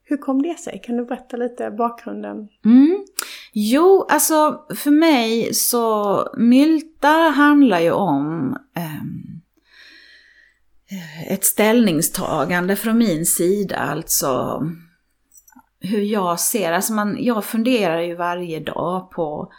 Hur 0.05 0.17
kom 0.17 0.41
det 0.41 0.59
sig? 0.59 0.81
Kan 0.85 0.97
du 0.97 1.05
berätta 1.05 1.38
lite 1.38 1.71
bakgrunden? 1.71 2.47
Mm. 2.65 3.05
Jo, 3.53 4.05
alltså 4.09 4.65
för 4.75 4.91
mig 4.91 5.53
så 5.53 6.17
Mylta 6.38 7.07
handlar 7.35 7.79
ju 7.79 7.91
om 7.91 8.57
ehm, 8.75 9.41
ett 11.27 11.45
ställningstagande 11.45 12.75
från 12.75 12.97
min 12.97 13.25
sida, 13.25 13.77
alltså 13.77 14.63
hur 15.79 16.01
jag 16.01 16.39
ser, 16.39 16.71
alltså 16.71 16.93
man, 16.93 17.17
jag 17.19 17.45
funderar 17.45 18.01
ju 18.01 18.15
varje 18.15 18.59
dag 18.59 19.12
på 19.12 19.51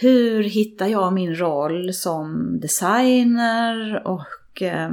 hur 0.00 0.42
hittar 0.42 0.86
jag 0.86 1.12
min 1.12 1.36
roll 1.36 1.94
som 1.94 2.58
designer 2.60 4.02
och 4.06 4.62
eh, 4.62 4.90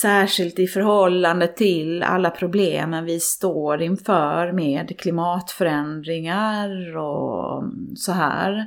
Särskilt 0.00 0.58
i 0.58 0.66
förhållande 0.66 1.46
till 1.48 2.02
alla 2.02 2.30
problemen 2.30 3.04
vi 3.04 3.20
står 3.20 3.82
inför 3.82 4.52
med 4.52 4.98
klimatförändringar 4.98 6.96
och 6.96 7.64
så 7.94 8.12
här. 8.12 8.66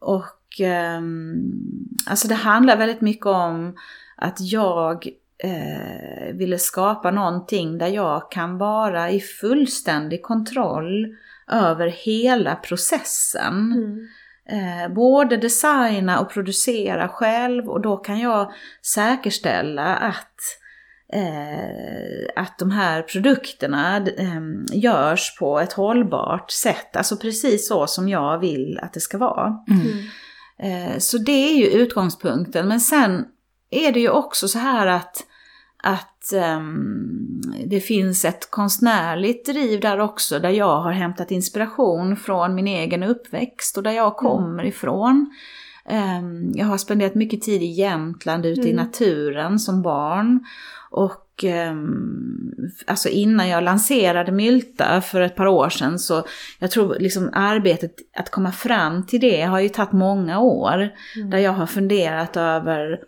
Och 0.00 0.60
eh, 0.60 1.00
alltså 2.06 2.28
det 2.28 2.34
handlar 2.34 2.76
väldigt 2.76 3.00
mycket 3.00 3.26
om 3.26 3.76
att 4.22 4.40
jag 4.40 5.08
eh, 5.38 6.34
ville 6.34 6.58
skapa 6.58 7.10
någonting 7.10 7.78
där 7.78 7.88
jag 7.88 8.30
kan 8.30 8.58
vara 8.58 9.10
i 9.10 9.20
fullständig 9.20 10.22
kontroll 10.22 11.16
över 11.50 11.88
hela 11.88 12.54
processen. 12.54 13.72
Eh, 14.48 14.94
både 14.94 15.36
designa 15.36 16.20
och 16.20 16.30
producera 16.30 17.08
själv 17.08 17.68
och 17.68 17.80
då 17.80 17.96
kan 17.96 18.18
jag 18.18 18.52
säkerställa 18.86 19.96
att, 19.96 20.40
eh, 21.12 22.42
att 22.42 22.58
de 22.58 22.70
här 22.70 23.02
produkterna 23.02 23.96
eh, 23.96 24.42
görs 24.72 25.36
på 25.38 25.60
ett 25.60 25.72
hållbart 25.72 26.50
sätt. 26.50 26.96
Alltså 26.96 27.16
precis 27.16 27.68
så 27.68 27.86
som 27.86 28.08
jag 28.08 28.38
vill 28.38 28.78
att 28.82 28.92
det 28.92 29.00
ska 29.00 29.18
vara. 29.18 29.58
Eh, 30.58 30.98
så 30.98 31.18
det 31.18 31.50
är 31.50 31.56
ju 31.56 31.66
utgångspunkten. 31.66 32.68
Men 32.68 32.80
sen 32.80 33.24
är 33.72 33.92
det 33.92 34.00
ju 34.00 34.10
också 34.10 34.48
så 34.48 34.58
här 34.58 34.86
att, 34.86 35.26
att 35.82 36.32
ehm, 36.32 37.42
det 37.66 37.80
finns 37.80 38.24
ett 38.24 38.50
konstnärligt 38.50 39.46
driv 39.46 39.80
där 39.80 40.00
också, 40.00 40.38
där 40.38 40.50
jag 40.50 40.80
har 40.80 40.92
hämtat 40.92 41.30
inspiration 41.30 42.16
från 42.16 42.54
min 42.54 42.66
egen 42.66 43.02
uppväxt 43.02 43.76
och 43.76 43.82
där 43.82 43.92
jag 43.92 44.16
kommer 44.16 44.64
ifrån. 44.64 45.34
Ehm, 45.84 46.52
jag 46.54 46.66
har 46.66 46.78
spenderat 46.78 47.14
mycket 47.14 47.42
tid 47.42 47.62
i 47.62 47.66
Jämtland 47.66 48.46
ute 48.46 48.68
i 48.68 48.72
naturen 48.72 49.58
som 49.58 49.82
barn. 49.82 50.44
Och 50.90 51.44
ehm, 51.44 52.52
alltså 52.86 53.08
innan 53.08 53.48
jag 53.48 53.64
lanserade 53.64 54.32
Mylta 54.32 55.00
för 55.00 55.20
ett 55.20 55.36
par 55.36 55.46
år 55.46 55.68
sedan 55.68 55.98
så 55.98 56.24
jag 56.58 56.70
tror 56.70 56.96
liksom 56.98 57.30
arbetet 57.32 57.94
att 58.16 58.30
komma 58.30 58.52
fram 58.52 59.06
till 59.06 59.20
det 59.20 59.42
har 59.42 59.60
ju 59.60 59.68
tagit 59.68 59.92
många 59.92 60.40
år. 60.40 60.88
Där 61.30 61.38
jag 61.38 61.52
har 61.52 61.66
funderat 61.66 62.36
över 62.36 63.00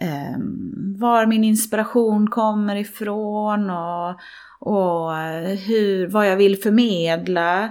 ehm, 0.00 0.96
var 0.98 1.26
min 1.26 1.44
inspiration 1.44 2.30
kommer 2.30 2.76
ifrån 2.76 3.70
och, 3.70 4.20
och 4.60 5.18
eh, 5.18 5.58
hur, 5.58 6.06
vad 6.06 6.28
jag 6.28 6.36
vill 6.36 6.56
förmedla 6.62 7.64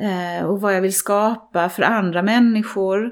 eh, 0.00 0.46
och 0.46 0.60
vad 0.60 0.76
jag 0.76 0.80
vill 0.80 0.94
skapa 0.94 1.68
för 1.68 1.82
andra 1.82 2.22
människor. 2.22 3.10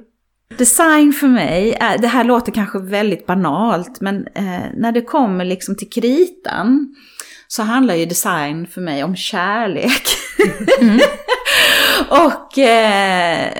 Design 0.59 1.13
för 1.13 1.27
mig, 1.27 1.77
är, 1.81 1.99
det 1.99 2.09
här 2.09 2.25
låter 2.25 2.53
kanske 2.53 2.79
väldigt 2.79 3.27
banalt, 3.27 4.01
men 4.01 4.27
eh, 4.35 4.63
när 4.75 4.93
det 4.93 5.03
kommer 5.03 5.45
liksom 5.45 5.77
till 5.77 5.91
kritan 5.91 6.95
så 7.49 7.63
handlar 7.63 7.95
ju 7.95 8.07
design 8.07 8.67
för 8.67 8.81
mig 8.81 9.05
om 9.05 9.17
kärlek. 9.17 10.03
och 12.09 12.59
eh, 12.59 13.53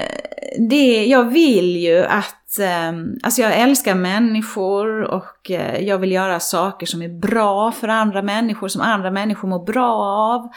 det, 0.59 1.07
jag 1.07 1.25
vill 1.25 1.77
ju 1.77 2.05
att, 2.05 2.59
ehm, 2.61 3.19
alltså 3.23 3.43
jag 3.43 3.57
älskar 3.57 3.95
människor 3.95 5.03
och 5.03 5.51
eh, 5.51 5.81
jag 5.81 5.99
vill 5.99 6.13
göra 6.13 6.41
saker 6.41 6.87
som 6.87 7.03
är 7.03 7.09
bra 7.09 7.73
för 7.73 7.89
andra 7.89 8.23
människor, 8.23 8.69
som 8.69 8.83
andra 8.83 9.11
människor 9.11 9.49
mår 9.49 9.65
bra 9.65 9.95
av 9.95 10.49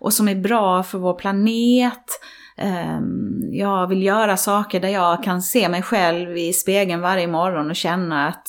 och 0.00 0.12
som 0.12 0.28
är 0.28 0.34
bra 0.34 0.82
för 0.82 0.98
vår 0.98 1.14
planet. 1.14 2.04
Ehm, 2.56 3.40
jag 3.52 3.86
vill 3.86 4.02
göra 4.02 4.36
saker 4.36 4.80
där 4.80 4.88
jag 4.88 5.24
kan 5.24 5.42
se 5.42 5.68
mig 5.68 5.82
själv 5.82 6.36
i 6.36 6.52
spegeln 6.52 7.00
varje 7.00 7.26
morgon 7.26 7.70
och 7.70 7.76
känna 7.76 8.28
att, 8.28 8.46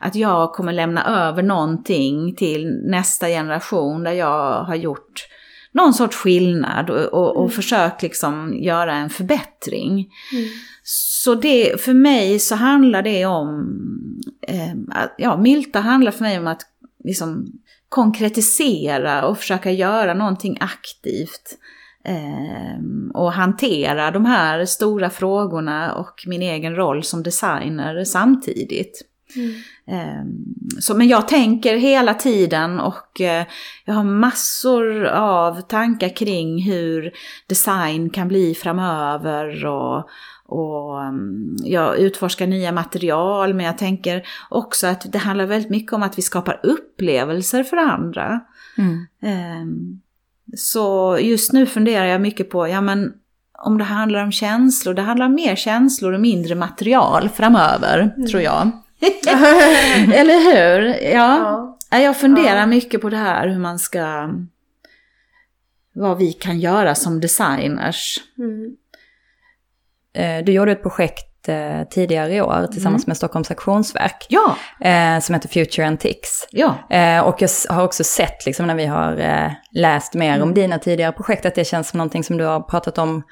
att 0.00 0.14
jag 0.14 0.52
kommer 0.52 0.72
lämna 0.72 1.28
över 1.28 1.42
någonting 1.42 2.34
till 2.34 2.80
nästa 2.84 3.26
generation 3.26 4.02
där 4.02 4.12
jag 4.12 4.64
har 4.64 4.74
gjort 4.74 5.26
någon 5.72 5.94
sorts 5.94 6.16
skillnad 6.16 6.90
och, 6.90 7.04
och, 7.04 7.36
och 7.36 7.52
försökt 7.52 8.02
liksom 8.02 8.58
göra 8.62 8.94
en 8.94 9.10
förbättring. 9.10 10.08
Så 10.82 11.34
det, 11.34 11.80
för 11.80 11.94
mig 11.94 12.38
så 12.38 12.54
handlar 12.54 13.02
det 13.02 13.26
om, 13.26 13.78
eh, 14.48 14.74
ja, 15.18 15.36
Milta 15.36 15.80
handlar 15.80 16.12
för 16.12 16.24
mig 16.24 16.38
om 16.38 16.46
att 16.46 16.62
liksom 17.04 17.46
konkretisera 17.88 19.26
och 19.26 19.38
försöka 19.38 19.70
göra 19.70 20.14
någonting 20.14 20.58
aktivt. 20.60 21.58
Eh, 22.04 22.78
och 23.14 23.32
hantera 23.32 24.10
de 24.10 24.24
här 24.24 24.64
stora 24.64 25.10
frågorna 25.10 25.94
och 25.94 26.24
min 26.26 26.42
egen 26.42 26.76
roll 26.76 27.02
som 27.02 27.22
designer 27.22 28.04
samtidigt. 28.04 29.11
Eh, 29.86 30.24
så, 30.80 30.94
men 30.96 31.08
jag 31.08 31.28
tänker 31.28 31.76
hela 31.76 32.14
tiden 32.14 32.80
och 32.80 33.20
eh, 33.20 33.46
jag 33.84 33.94
har 33.94 34.04
massor 34.04 35.04
av 35.06 35.60
tankar 35.60 36.16
kring 36.16 36.62
hur 36.62 37.12
design 37.46 38.10
kan 38.10 38.28
bli 38.28 38.54
framöver 38.54 39.66
och, 39.66 40.08
och 40.46 41.00
um, 41.08 41.56
jag 41.64 41.98
utforskar 41.98 42.46
nya 42.46 42.72
material 42.72 43.54
men 43.54 43.66
jag 43.66 43.78
tänker 43.78 44.22
också 44.50 44.86
att 44.86 45.12
det 45.12 45.18
handlar 45.18 45.46
väldigt 45.46 45.70
mycket 45.70 45.92
om 45.92 46.02
att 46.02 46.18
vi 46.18 46.22
skapar 46.22 46.60
upplevelser 46.62 47.64
för 47.64 47.76
andra. 47.76 48.40
Mm. 48.78 49.06
Ehm, 49.22 50.00
Så 50.56 51.18
just 51.20 51.52
nu 51.52 51.66
funderar 51.66 52.04
jag 52.06 52.20
mycket 52.20 52.50
på, 52.50 52.68
ja 52.68 52.80
men 52.80 53.12
om 53.64 53.78
det 53.78 53.84
handlar 53.84 54.22
om 54.22 54.32
känslor, 54.32 54.94
det 54.94 55.02
handlar 55.02 55.26
om 55.26 55.34
mer 55.34 55.56
känslor 55.56 56.12
och 56.12 56.20
mindre 56.20 56.54
material 56.54 57.28
framöver, 57.28 58.26
tror 58.30 58.42
jag. 58.42 58.70
Eller 60.14 60.38
hur? 60.52 60.88
Ja. 61.14 61.78
Ja. 61.90 61.98
Jag 61.98 62.16
funderar 62.16 62.66
mycket 62.66 63.00
på 63.00 63.08
det 63.08 63.16
här, 63.16 63.48
hur 63.48 63.58
man 63.58 63.78
ska... 63.78 64.30
Vad 65.94 66.18
vi 66.18 66.32
kan 66.32 66.60
göra 66.60 66.94
som 66.94 67.20
designers. 67.20 68.16
Mm. 68.38 68.76
Eh, 70.14 70.44
Du 70.44 70.52
gjorde 70.52 70.72
ett 70.72 70.82
projekt 70.82 71.48
eh, 71.48 71.82
tidigare 71.90 72.34
i 72.34 72.40
år 72.40 72.66
tillsammans 72.72 73.06
med 73.06 73.16
Stockholms 73.16 73.50
Auktionsverk 73.50 74.26
Ja, 74.28 74.56
eh, 74.80 75.20
som 75.20 75.34
heter 75.34 75.48
Future 75.48 75.86
Antiques. 75.86 76.48
ja. 76.50 76.74
Eh, 76.90 77.20
och 77.20 77.42
jag 77.42 77.48
har 77.68 77.84
också 77.84 78.04
sett, 78.04 78.46
liksom, 78.46 78.66
när 78.66 78.74
vi 78.74 78.86
har 78.86 79.18
eh, 79.20 79.50
läst 79.72 80.14
mer 80.14 80.42
om 80.42 80.54
dina 80.54 80.78
tidigare 80.78 81.12
projekt, 81.12 81.46
att 81.46 81.54
det 81.54 81.64
känns 81.64 81.88
som 81.88 81.98
någonting 81.98 82.24
som 82.24 82.36
du 82.36 82.44
har 82.44 82.60
pratat 82.60 82.98
om 82.98 83.22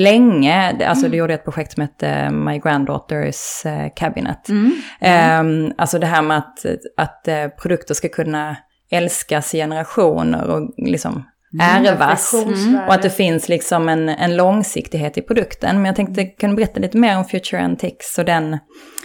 länge. 0.00 0.72
Det- 0.78 0.84
Alltså 0.84 1.08
du 1.08 1.16
gjorde 1.16 1.34
ett 1.34 1.44
projekt 1.44 1.72
som 1.72 1.80
hette 1.80 2.30
My 2.30 2.58
Granddaughters 2.58 3.66
eh, 3.66 3.88
Cabinet. 3.96 4.48
Mm. 4.48 4.72
Eh, 5.00 5.74
alltså 5.78 5.98
det 5.98 6.06
här 6.06 6.22
med 6.22 6.36
att, 6.38 6.58
att 6.96 7.28
eh, 7.28 7.48
produkter 7.48 7.94
ska 7.94 8.08
kunna 8.08 8.56
älskas 8.90 9.54
i 9.54 9.58
generationer 9.58 10.50
och 10.50 10.70
liksom 10.76 11.24
ärvas. 11.60 12.34
Reflektionsvärde. 12.34 12.86
Och 12.86 12.94
att 12.94 13.02
det 13.02 13.10
finns 13.10 13.48
liksom 13.48 13.88
en, 13.88 14.08
en 14.08 14.36
långsiktighet 14.36 15.18
i 15.18 15.22
produkten. 15.22 15.76
Men 15.76 15.84
jag 15.84 15.96
tänkte, 15.96 16.24
kan 16.24 16.50
du 16.50 16.56
berätta 16.56 16.80
lite 16.80 16.96
mer 16.98 17.18
om 17.18 17.24
Future 17.24 17.62
Antiques 17.62 18.18
och 18.18 18.24
den 18.24 18.58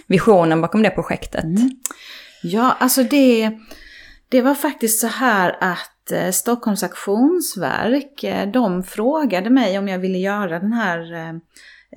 visionen 0.06 0.60
bakom 0.60 0.82
det 0.82 0.90
projektet? 0.90 1.44
Ja, 2.42 2.76
alltså 2.80 3.02
det, 3.02 3.50
det 4.30 4.42
var 4.42 4.54
faktiskt 4.54 5.00
så 5.00 5.06
här 5.06 5.56
att 5.60 5.90
eh, 6.12 6.30
Stockholms 6.30 6.82
Aktionsverk, 6.82 8.24
eh, 8.24 8.50
de 8.50 8.82
frågade 8.82 9.50
mig 9.50 9.78
om 9.78 9.88
jag 9.88 9.98
ville 9.98 10.18
göra 10.18 10.58
den 10.58 10.72
här 10.72 11.12
eh, 11.12 11.28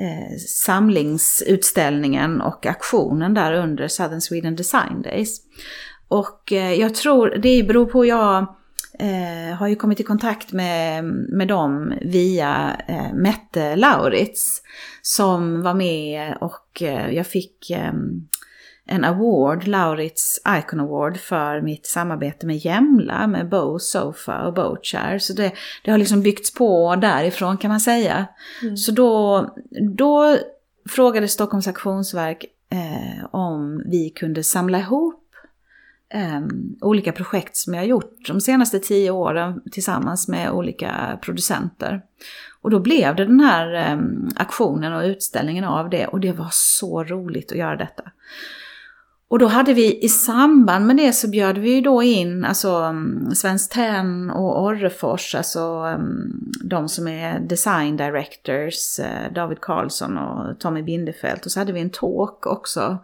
eh, 0.06 0.38
samlingsutställningen 0.48 2.42
och 2.42 2.66
aktionen 2.66 3.34
där 3.34 3.54
under 3.54 3.88
Southern 3.88 4.22
Sweden 4.22 4.56
Design 4.56 5.02
Days. 5.02 5.42
Och 6.08 6.52
jag 6.78 6.96
tror, 6.96 7.30
det 7.42 7.64
beror 7.64 7.86
på, 7.86 8.06
jag 8.06 8.46
har 9.58 9.68
ju 9.68 9.76
kommit 9.76 10.00
i 10.00 10.04
kontakt 10.04 10.52
med, 10.52 11.04
med 11.06 11.48
dem 11.48 11.94
via 12.02 12.78
Mette 13.14 13.76
Lauritz 13.76 14.62
som 15.02 15.62
var 15.62 15.74
med 15.74 16.38
och 16.42 16.82
jag 17.12 17.28
fick 17.28 17.72
en 18.86 19.04
award, 19.04 19.68
Lauritz 19.68 20.40
Icon 20.60 20.80
Award, 20.80 21.18
för 21.18 21.62
mitt 21.62 21.86
samarbete 21.86 22.46
med 22.46 22.58
Jämla, 22.58 23.28
med 23.28 23.50
Bow 23.50 23.78
Sofa 23.78 24.48
och 24.48 24.54
Bow 24.54 24.78
Chair. 24.84 25.20
Så 25.20 25.34
det, 25.34 25.52
det 25.84 25.92
har 25.92 25.98
liksom 25.98 26.22
byggts 26.22 26.54
på 26.54 26.96
därifrån 26.96 27.58
kan 27.58 27.70
man 27.70 27.80
säga. 27.80 28.28
Så 28.78 28.92
då, 28.92 29.48
då 29.96 30.38
frågade 30.90 31.28
Stockholms 31.28 31.68
auktionsverk 31.68 32.46
eh, 32.70 33.26
om 33.32 33.84
vi 33.86 34.10
kunde 34.10 34.44
samla 34.44 34.80
ihop 34.80 35.24
eh, 36.14 36.42
olika 36.82 37.12
projekt 37.12 37.58
som 37.58 37.74
jag 37.74 37.82
har 37.82 37.88
gjort 37.88 38.28
de 38.28 38.42
senaste 38.42 38.80
tio 38.80 39.12
åren 39.12 39.62
tillsammans 39.72 40.28
med 40.28 40.52
olika 40.52 41.20
producenter. 41.22 42.02
Och 42.62 42.70
då 42.70 42.80
blev 42.80 43.16
det 43.16 43.26
den 43.26 43.40
här 43.40 43.74
eh, 43.74 44.00
aktionen 44.36 44.94
och 44.94 45.04
utställningen 45.04 45.64
av 45.64 45.90
det 45.90 46.08
och 46.08 46.20
det 46.20 46.32
var 46.32 46.50
så 46.52 47.04
roligt 47.04 47.52
att 47.52 47.58
göra 47.58 47.76
detta. 47.76 48.04
Och 49.32 49.40
då 49.40 49.48
hade 49.48 49.74
vi 49.74 50.04
i 50.04 50.10
samband 50.10 50.88
med 50.88 50.98
det 50.98 51.14
så 51.14 51.28
bjöd 51.28 51.58
vi 51.58 51.76
ju 51.76 51.82
då 51.82 52.04
in 52.04 52.46
alltså 52.46 52.70
mm, 52.70 53.36
Svenskt 53.36 53.72
Tenn 53.72 54.30
och 54.30 54.64
Orrefors, 54.64 55.36
alltså 55.36 55.60
mm, 55.60 56.52
de 56.64 56.90
som 56.90 57.08
är 57.08 57.40
design 57.40 57.98
directors, 57.98 59.00
eh, 59.00 59.34
David 59.34 59.62
Karlsson 59.62 60.18
och 60.18 60.60
Tommy 60.60 60.84
Bindefeld. 60.84 61.42
Och 61.46 61.52
så 61.52 61.60
hade 61.60 61.74
vi 61.74 61.82
en 61.82 61.90
talk 61.90 62.46
också 62.46 62.98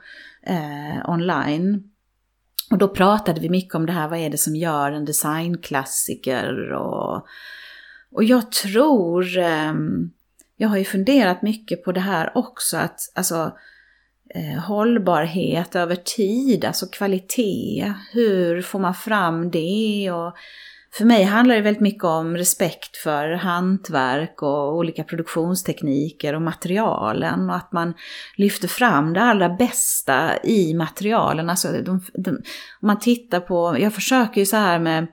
eh, 0.43 1.09
online. 1.09 1.83
Och 2.71 2.77
då 2.77 2.87
pratade 2.87 3.41
vi 3.41 3.49
mycket 3.49 3.75
om 3.75 3.85
det 3.85 3.93
här, 3.93 4.07
vad 4.07 4.19
är 4.19 4.29
det 4.29 4.37
som 4.37 4.55
gör 4.55 4.91
en 4.91 5.05
designklassiker 5.05 6.73
och, 6.73 7.25
och 8.11 8.23
jag 8.23 8.51
tror, 8.51 9.37
eh, 9.37 9.73
jag 10.57 10.69
har 10.69 10.77
ju 10.77 10.85
funderat 10.85 11.41
mycket 11.41 11.83
på 11.83 11.91
det 11.91 11.99
här 11.99 12.31
också, 12.35 12.77
att 12.77 12.99
alltså 13.15 13.51
Eh, 14.35 14.59
hållbarhet 14.63 15.75
över 15.75 15.95
tid, 15.95 16.65
alltså 16.65 16.87
kvalitet. 16.87 17.93
Hur 18.11 18.61
får 18.61 18.79
man 18.79 18.93
fram 18.93 19.51
det? 19.51 20.11
Och 20.11 20.33
för 20.91 21.05
mig 21.05 21.23
handlar 21.23 21.55
det 21.55 21.61
väldigt 21.61 21.81
mycket 21.81 22.03
om 22.03 22.37
respekt 22.37 22.97
för 22.97 23.31
hantverk 23.33 24.41
och 24.41 24.75
olika 24.75 25.03
produktionstekniker 25.03 26.33
och 26.33 26.41
materialen 26.41 27.49
och 27.49 27.55
att 27.55 27.71
man 27.71 27.93
lyfter 28.35 28.67
fram 28.67 29.13
det 29.13 29.21
allra 29.21 29.49
bästa 29.49 30.43
i 30.43 30.73
materialen. 30.73 31.49
Alltså 31.49 31.67
de, 31.71 32.01
de, 32.13 32.29
om 32.29 32.87
man 32.87 32.99
tittar 32.99 33.39
på, 33.39 33.77
jag 33.79 33.93
försöker 33.93 34.41
ju 34.41 34.45
så 34.45 34.57
här 34.57 34.79
med 34.79 35.07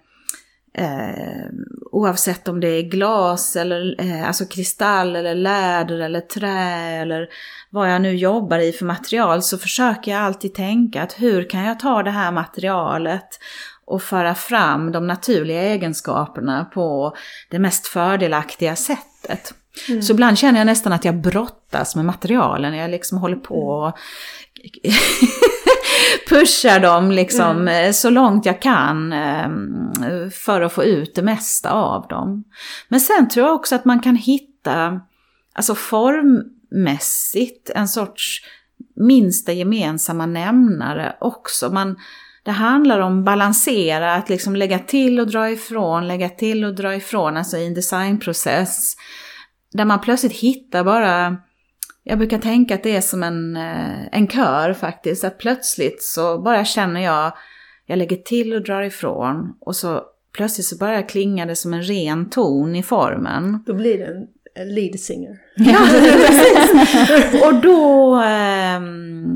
Eh, 0.79 1.45
oavsett 1.93 2.49
om 2.49 2.61
det 2.61 2.69
är 2.69 2.83
glas 2.83 3.57
eller 3.57 4.01
eh, 4.01 4.27
alltså 4.27 4.45
kristall 4.45 5.17
eller 5.17 5.35
läder 5.35 6.01
eller 6.01 6.21
trä 6.21 7.01
eller 7.01 7.29
vad 7.71 7.93
jag 7.93 8.03
nu 8.03 8.17
jobbar 8.17 8.59
i 8.59 8.73
för 8.73 8.85
material 8.85 9.43
så 9.43 9.59
försöker 9.59 10.13
jag 10.13 10.21
alltid 10.21 10.55
tänka 10.55 11.03
att 11.03 11.13
hur 11.13 11.51
kan 11.51 11.65
jag 11.65 11.81
ta 11.81 12.03
det 12.03 12.11
här 12.11 12.33
materialet 12.33 13.29
och 13.87 14.03
föra 14.03 14.35
fram 14.35 14.93
de 14.93 15.07
naturliga 15.07 15.63
egenskaperna 15.63 16.65
på 16.65 17.17
det 17.51 17.59
mest 17.59 17.87
fördelaktiga 17.87 18.77
sättet. 18.77 19.55
Så 20.03 20.13
ibland 20.13 20.39
känner 20.39 20.61
jag 20.61 20.67
nästan 20.67 20.93
att 20.93 21.05
jag 21.05 21.21
brottas 21.21 21.97
med 21.97 22.05
materialen. 22.05 22.77
Jag 22.77 22.91
liksom 22.91 23.19
håller 23.19 23.37
på 23.37 23.69
och 23.69 23.97
pushar 26.29 26.81
dem 26.81 27.11
liksom 27.11 27.69
eh, 27.69 27.93
så 27.93 28.11
långt 28.11 28.47
jag 28.47 28.63
kan 28.63 29.13
eh, 29.13 29.49
för 30.31 30.61
att 30.61 30.73
få 30.73 30.85
ut 30.85 31.15
det 31.15 31.23
mesta 31.23 31.71
av 31.71 32.09
dem. 32.09 32.45
Men 32.89 33.01
sen 33.01 33.29
tror 33.29 33.47
jag 33.47 33.55
också 33.55 33.75
att 33.75 33.85
man 33.85 34.01
kan 34.01 34.17
hitta, 34.17 35.01
alltså 35.55 35.75
formmässigt, 35.75 37.71
en 37.75 37.89
sorts 37.89 38.41
minsta 38.97 39.53
gemensamma 39.53 40.27
nämnare 40.27 41.17
också. 41.21 41.71
Man, 41.71 41.97
det 42.45 42.51
handlar 42.51 43.01
om 43.01 43.25
balansera, 43.25 44.15
att 44.15 44.29
liksom 44.29 44.57
lägga 44.57 44.79
till 44.79 45.21
och 45.21 45.27
dra 45.27 45.51
ifrån, 45.51 46.09
lägga 46.09 46.29
till 46.29 46.65
och 46.65 46.75
dra 46.75 46.95
ifrån, 46.95 47.37
alltså 47.37 47.57
i 47.57 47.67
en 47.67 47.75
designprocess. 47.75 48.97
Där 49.73 49.85
man 49.85 50.01
plötsligt 50.01 50.33
hittar 50.33 50.85
bara 50.85 51.37
jag 52.05 52.19
brukar 52.19 52.39
tänka 52.39 52.75
att 52.75 52.83
det 52.83 52.97
är 52.97 53.01
som 53.01 53.23
en, 53.23 53.57
eh, 53.57 54.07
en 54.13 54.29
kör 54.29 54.73
faktiskt. 54.73 55.25
Att 55.25 55.39
plötsligt 55.39 56.03
så 56.03 56.39
bara 56.39 56.65
känner 56.65 57.01
jag, 57.01 57.33
jag 57.87 57.99
lägger 57.99 58.17
till 58.17 58.53
och 58.53 58.63
drar 58.63 58.83
ifrån 58.83 59.55
och 59.61 59.77
så 59.77 60.03
plötsligt 60.37 60.67
så 60.67 60.77
börjar 60.77 61.09
klinga 61.09 61.47
det 61.47 61.57
som 61.57 61.75
en 61.75 61.83
ren 61.83 62.31
ton 62.31 62.77
i 62.77 62.83
formen. 62.83 63.63
Då 63.67 63.75
blir 63.75 63.99
det 63.99 64.05
en, 64.05 64.27
en 64.55 64.75
lead 64.75 65.01
singer. 65.01 65.39
Ja, 65.57 65.79
precis. 65.91 67.43
och, 67.43 67.55
då, 67.55 68.15
ehm, 68.25 69.27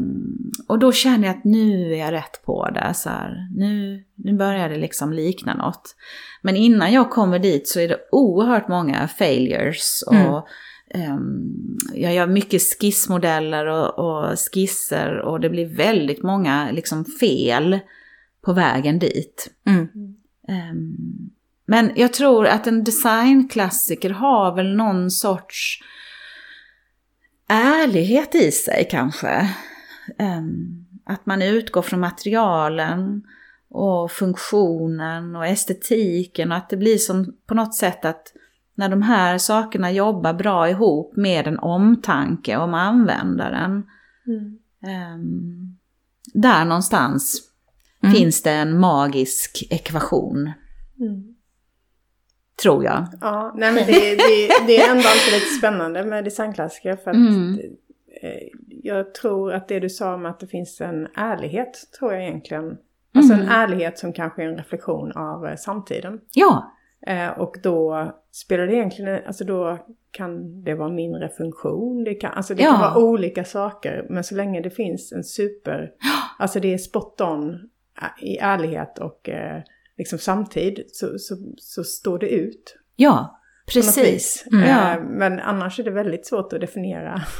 och 0.68 0.78
då 0.78 0.92
känner 0.92 1.28
jag 1.28 1.36
att 1.36 1.44
nu 1.44 1.92
är 1.94 1.98
jag 1.98 2.12
rätt 2.12 2.42
på 2.44 2.70
det. 2.70 2.94
Så 2.94 3.08
här, 3.10 3.48
nu, 3.56 4.04
nu 4.14 4.32
börjar 4.32 4.68
det 4.68 4.76
liksom 4.76 5.12
likna 5.12 5.54
något. 5.54 5.96
Men 6.42 6.56
innan 6.56 6.92
jag 6.92 7.10
kommer 7.10 7.38
dit 7.38 7.68
så 7.68 7.80
är 7.80 7.88
det 7.88 7.98
oerhört 8.12 8.68
många 8.68 9.08
failures. 9.08 10.02
Och 10.06 10.14
Mm. 10.14 10.42
Ehm, 10.90 11.78
jag 11.94 12.14
gör 12.14 12.26
mycket 12.26 12.62
skissmodeller 12.62 13.66
och, 13.66 13.98
och 13.98 14.38
skisser 14.38 15.18
och 15.18 15.40
det 15.40 15.50
blir 15.50 15.76
väldigt 15.76 16.22
många 16.22 16.70
liksom 16.70 17.04
fel 17.04 17.78
på 18.40 18.52
vägen 18.52 18.98
dit. 18.98 19.50
Mm. 19.66 19.88
Ehm, 20.48 20.96
men 21.66 21.92
jag 21.96 22.12
tror 22.12 22.46
att 22.46 22.66
en 22.66 22.84
designklassiker 22.84 24.10
har 24.10 24.56
väl 24.56 24.76
någon 24.76 25.10
sorts 25.10 25.82
ärlighet 27.48 28.34
i 28.34 28.52
sig 28.52 28.88
kanske. 28.90 29.54
Ehm, 30.18 30.86
att 31.04 31.26
man 31.26 31.42
utgår 31.42 31.82
från 31.82 32.00
materialen 32.00 33.22
och 33.70 34.10
funktionen 34.12 35.36
och 35.36 35.46
estetiken 35.46 36.52
och 36.52 36.58
att 36.58 36.70
det 36.70 36.76
blir 36.76 36.98
som 36.98 37.36
på 37.46 37.54
något 37.54 37.74
sätt 37.74 38.04
att 38.04 38.32
när 38.78 38.88
de 38.88 39.02
här 39.02 39.38
sakerna 39.38 39.90
jobbar 39.92 40.32
bra 40.32 40.68
ihop 40.70 41.16
med 41.16 41.46
en 41.46 41.58
omtanke 41.58 42.56
om 42.56 42.74
användaren. 42.74 43.86
Mm. 44.26 44.58
ehm, 44.86 45.76
där 46.34 46.64
någonstans 46.64 47.44
Mm. 48.02 48.14
finns 48.14 48.42
det 48.42 48.50
en 48.52 48.78
magisk 48.80 49.66
ekvation, 49.70 50.52
Mm. 51.00 51.34
tror 52.62 52.84
jag. 52.84 53.06
Ja, 53.20 53.52
nej 53.56 53.72
men 53.72 53.86
det, 53.86 53.92
det, 54.16 54.48
det 54.66 54.80
är 54.80 54.90
ändå 54.90 55.08
alltid 55.08 55.32
lite 55.32 55.46
spännande 55.58 56.04
med 56.04 56.24
designklassiker 56.24 56.96
för 56.96 57.10
att 57.10 57.16
Mm. 57.16 57.58
eh, 58.22 58.48
jag 58.82 59.14
tror 59.14 59.52
att 59.52 59.68
det 59.68 59.80
du 59.80 59.90
sa 59.90 60.14
om 60.14 60.26
att 60.26 60.40
det 60.40 60.46
finns 60.46 60.80
en 60.80 61.08
ärlighet 61.14 61.88
tror 61.98 62.12
jag 62.14 62.22
egentligen. 62.22 62.76
Alltså 63.14 63.32
en 63.34 63.40
Mm. 63.40 63.52
ärlighet 63.52 63.98
som 63.98 64.12
kanske 64.12 64.42
är 64.42 64.48
en 64.48 64.56
reflektion 64.56 65.12
av 65.12 65.46
eh, 65.46 65.56
samtiden. 65.56 66.20
Ja, 66.34 66.72
Eh, 67.06 67.28
och 67.28 67.56
då 67.62 68.12
spelar 68.30 68.66
det 68.66 68.74
egentligen, 68.74 69.20
alltså 69.26 69.44
då 69.44 69.78
kan 70.10 70.64
det 70.64 70.74
vara 70.74 70.88
mindre 70.88 71.28
funktion, 71.28 72.04
det 72.04 72.14
kan, 72.14 72.32
alltså 72.32 72.54
det 72.54 72.62
kan 72.62 72.72
Ja. 72.72 72.78
vara 72.94 73.04
olika 73.04 73.44
saker. 73.44 74.06
Men 74.10 74.24
så 74.24 74.34
länge 74.34 74.60
det 74.60 74.70
finns 74.70 75.12
en 75.12 75.24
super, 75.24 75.90
alltså 76.38 76.60
det 76.60 76.74
är 76.74 76.78
spot 76.78 77.20
on 77.20 77.50
eh, 78.02 78.24
i 78.24 78.36
ärlighet 78.38 78.98
och 78.98 79.28
eh, 79.28 79.62
liksom 79.96 80.18
samtid 80.18 80.84
så, 80.92 81.18
så, 81.18 81.36
så 81.56 81.84
står 81.84 82.18
det 82.18 82.28
ut. 82.28 82.76
ja, 82.96 83.40
precis. 83.72 84.44
Mm. 84.52 84.64
Eh, 84.64 85.04
Men 85.04 85.40
annars 85.40 85.80
är 85.80 85.84
det 85.84 85.90
väldigt 85.90 86.26
svårt 86.26 86.52
att 86.52 86.60
definiera. 86.60 87.22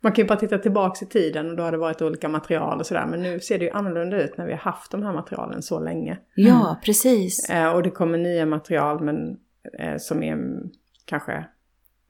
Man 0.00 0.12
kan 0.12 0.22
ju 0.24 0.28
bara 0.28 0.38
titta 0.38 0.58
tillbaka 0.58 1.04
i 1.04 1.08
tiden 1.08 1.50
och 1.50 1.56
då 1.56 1.62
har 1.62 1.72
det 1.72 1.78
varit 1.78 2.02
olika 2.02 2.28
material 2.28 2.78
och 2.80 2.86
sådär. 2.86 3.06
Men 3.06 3.22
nu 3.22 3.40
ser 3.40 3.58
det 3.58 3.64
ju 3.64 3.70
annorlunda 3.70 4.22
ut 4.22 4.36
när 4.38 4.46
vi 4.46 4.52
har 4.52 4.58
haft 4.58 4.90
de 4.90 5.02
här 5.02 5.12
materialen 5.12 5.62
så 5.62 5.80
länge. 5.80 6.18
Ja, 6.34 6.80
precis. 6.84 7.50
Eh, 7.50 7.72
Och 7.72 7.82
det 7.82 7.90
kommer 7.90 8.18
nya 8.18 8.46
material 8.46 9.00
men 9.04 9.36
eh, 9.78 9.96
som 9.98 10.22
är 10.22 10.32
mm, 10.32 10.70
kanske 11.04 11.32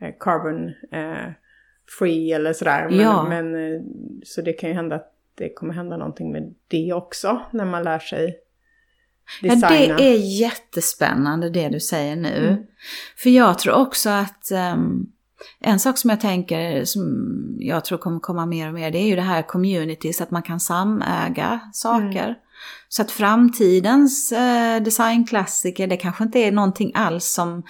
eh, 0.00 0.14
carbon 0.20 0.68
eh, 0.92 1.32
free 1.98 2.32
eller 2.32 2.52
sådär. 2.52 2.86
Men, 2.90 2.98
Ja. 3.00 3.26
men, 3.28 3.54
eh, 3.54 3.80
så 4.24 4.42
det 4.42 4.52
kan 4.52 4.68
ju 4.68 4.74
hända 4.74 4.96
att 4.96 5.14
det 5.34 5.52
kommer 5.54 5.74
hända 5.74 5.96
någonting 5.96 6.32
med 6.32 6.54
det 6.68 6.92
också 6.92 7.40
när 7.50 7.64
man 7.64 7.82
lär 7.84 7.98
sig 7.98 8.38
Ja, 9.42 9.54
designa. 9.54 9.96
det 9.96 10.02
är 10.02 10.40
jättespännande 10.40 11.50
det 11.50 11.68
du 11.68 11.80
säger 11.80 12.16
nu. 12.16 12.48
Mm. 12.48 12.62
För 13.16 13.30
jag 13.30 13.58
tror 13.58 13.74
också 13.74 14.10
att 14.10 14.50
ehm, 14.50 15.06
en 15.60 15.80
sak 15.80 15.98
som 15.98 16.10
jag 16.10 16.20
tänker, 16.20 16.84
som 16.84 17.04
jag 17.58 17.84
tror 17.84 17.98
kommer 17.98 18.20
komma 18.20 18.46
mer 18.46 18.68
och 18.68 18.74
mer, 18.74 18.90
det 18.90 18.98
är 18.98 19.06
ju 19.06 19.16
det 19.16 19.22
här 19.22 19.42
communities, 19.42 20.20
att 20.20 20.30
man 20.30 20.42
kan 20.42 20.60
samäga 20.60 21.60
saker. 21.72 22.24
Mm. 22.24 22.34
Så 22.88 23.02
att 23.02 23.10
framtidens 23.10 24.32
eh, 24.32 24.82
designklassiker, 24.82 25.86
det 25.86 25.96
kanske 25.96 26.24
inte 26.24 26.38
är 26.38 26.52
någonting 26.52 26.92
alls 26.94 27.24
som 27.32 27.62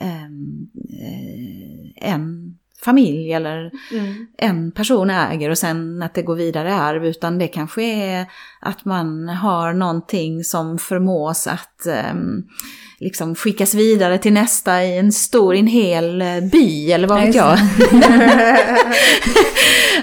ehm, 0.00 0.68
eh, 1.00 2.10
en 2.10 2.58
familj 2.84 3.32
eller 3.32 3.70
Mm. 3.92 4.26
en 4.38 4.72
person 4.72 5.10
äger 5.10 5.50
och 5.50 5.58
sen 5.58 6.02
att 6.02 6.14
det 6.14 6.22
går 6.22 6.36
vidare 6.36 6.68
i 6.68 6.72
arv, 6.72 7.06
utan 7.06 7.38
det 7.38 7.48
kanske 7.48 7.82
är 7.82 8.26
att 8.60 8.84
man 8.84 9.28
har 9.28 9.72
någonting 9.72 10.44
som 10.44 10.78
förmås 10.78 11.46
att 11.46 11.86
ehm, 11.86 12.42
liksom 13.02 13.34
skickas 13.34 13.74
vidare 13.74 14.18
till 14.18 14.32
nästa 14.32 14.84
i 14.84 14.98
en 14.98 15.12
stor, 15.12 15.54
i 15.54 15.58
en 15.58 15.66
hel 15.66 16.22
eh, 16.22 16.40
by 16.52 16.92
eller 16.92 17.08
vad 17.08 17.18
Ja, 17.20 17.24
vet 17.24 17.34
jag. 17.34 17.58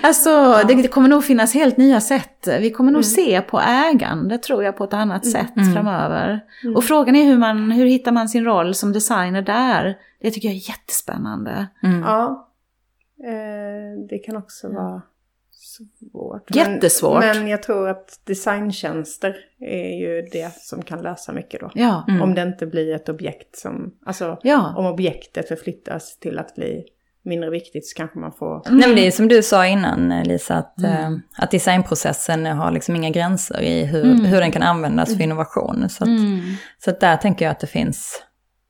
alltså 0.01 0.61
det, 0.67 0.73
det 0.75 0.87
kommer 0.87 1.09
nog 1.09 1.23
finnas 1.23 1.53
helt 1.53 1.77
nya 1.77 2.01
sätt. 2.01 2.47
Vi 2.59 2.71
kommer 2.71 2.91
nog 2.91 3.05
se 3.05 3.41
på 3.41 3.59
ägande 3.61 4.37
tror 4.37 4.63
jag 4.63 4.77
på 4.77 4.83
ett 4.83 4.93
annat 4.93 5.25
sätt 5.25 5.55
Mm. 5.57 5.73
framöver. 5.73 6.39
Och 6.75 6.83
frågan 6.83 7.15
är 7.15 7.23
hur, 7.25 7.37
man, 7.37 7.71
hur 7.71 7.85
hittar 7.85 8.11
man 8.11 8.29
sin 8.29 8.43
roll 8.45 8.75
som 8.75 8.93
designer 8.93 9.41
där? 9.41 9.95
Det 10.21 10.31
tycker 10.31 10.47
jag 10.47 10.55
är 10.55 10.69
jättespännande. 10.69 11.67
Mm. 11.83 11.99
Ja. 12.01 12.47
Eh, 13.23 14.07
det 14.09 14.17
kan 14.17 14.35
också 14.35 14.67
vara 14.69 15.01
svårt. 15.69 16.55
Jättesvårt. 16.55 17.19
Men, 17.19 17.37
men 17.39 17.47
jag 17.47 17.63
tror 17.63 17.89
att 17.89 18.19
designtjänster 18.25 19.35
är 19.59 19.99
ju 19.99 20.21
det 20.31 20.51
som 20.57 20.81
kan 20.81 21.01
lösa 21.01 21.31
mycket 21.33 21.59
då. 21.61 21.71
Ja. 21.75 22.05
Mm. 22.07 22.21
Om 22.21 22.35
det 22.35 22.41
inte 22.41 22.65
blir 22.67 22.95
ett 22.95 23.09
objekt 23.09 23.55
som, 23.57 23.93
alltså 24.05 24.37
Ja. 24.43 24.73
om 24.77 24.85
objektet 24.85 25.47
förflyttas 25.47 26.19
till 26.19 26.39
att 26.39 26.55
bli 26.55 26.83
mindre 27.23 27.49
viktigt 27.49 27.87
så 27.87 27.97
kanske 27.97 28.19
man 28.19 28.31
får... 28.31 28.61
Nej, 28.69 28.87
men 28.87 28.95
det 28.95 29.07
är 29.07 29.11
som 29.11 29.27
du 29.27 29.43
sa 29.43 29.65
innan 29.67 30.23
Lisa, 30.23 30.55
att, 30.55 30.79
Mm. 30.79 31.13
eh, 31.13 31.19
att 31.37 31.51
designprocessen 31.51 32.45
har 32.45 32.71
liksom 32.71 32.95
inga 32.95 33.09
gränser 33.09 33.61
i 33.61 33.85
hur, 33.85 34.03
Mm. 34.05 34.25
hur 34.25 34.41
den 34.41 34.51
kan 34.51 34.63
användas 34.63 35.15
för 35.17 35.23
innovation. 35.23 35.89
Så, 35.89 36.03
att, 36.03 36.07
Mm. 36.07 36.39
så 36.83 36.89
att 36.89 36.99
där 36.99 37.17
tänker 37.17 37.45
jag 37.45 37.51
att 37.51 37.59
det 37.59 37.67
finns, 37.67 38.23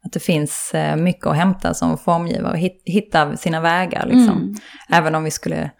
att 0.06 0.14
det 0.14 0.20
finns 0.20 0.72
eh, 0.74 0.96
mycket 0.96 1.28
att 1.28 1.36
hämta 1.36 1.74
som 1.74 1.98
formgivare, 1.98 2.58
hit- 2.58 2.82
hitta 2.86 3.38
sina 3.38 3.62
vägar 3.62 4.06
liksom. 4.06 4.38
Mm. 4.38 4.56
Även 4.92 5.16
om 5.16 5.24
vi 5.24 5.32
skulle 5.32 5.72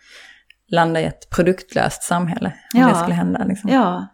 landa 0.72 1.02
i 1.02 1.06
ett 1.06 1.30
produktlöst 1.30 2.04
samhälle, 2.04 2.54
om 2.74 2.80
Ja. 2.82 2.88
det 2.88 2.96
skulle 2.96 3.14
hända. 3.14 3.44
Liksom. 3.44 3.70
Ja. 3.70 4.08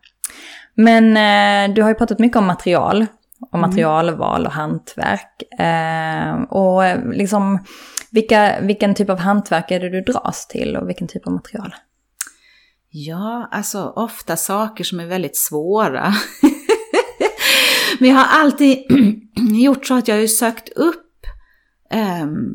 Men 0.76 1.18
eh, 1.18 1.76
du 1.76 1.82
har 1.82 1.90
ju 1.90 1.96
pratat 1.96 2.20
mycket 2.20 2.38
om 2.38 2.46
material, 2.46 3.06
och 3.52 3.58
Mm. 3.58 3.70
materialval 3.70 4.46
och 4.46 4.52
hantverk. 4.52 5.44
Eh, 5.60 6.42
och 6.50 6.86
eh, 6.86 7.06
liksom, 7.12 7.60
vilka, 8.12 8.56
vilken 8.62 8.96
typ 8.96 9.10
av 9.10 9.20
hantverk 9.20 9.72
är 9.72 9.80
det 9.80 9.90
du 9.90 10.02
dras 10.02 10.48
till 10.48 10.76
och 10.78 10.90
vilken 10.90 11.08
typ 11.08 11.28
av 11.28 11.34
material? 11.34 11.76
Ja, 12.90 13.50
alltså 13.52 13.84
ofta 13.96 14.36
saker 14.36 14.84
som 14.84 15.00
är 15.00 15.06
väldigt 15.06 15.38
svåra. 15.38 16.14
Men 18.00 18.10
jag 18.10 18.16
har 18.18 18.42
alltid 18.42 18.78
gjort 19.64 19.86
så 19.86 19.94
att 19.98 20.08
jag 20.08 20.16
har 20.20 20.28
sökt 20.28 20.70
upp, 20.70 21.26
ehm, 21.92 22.46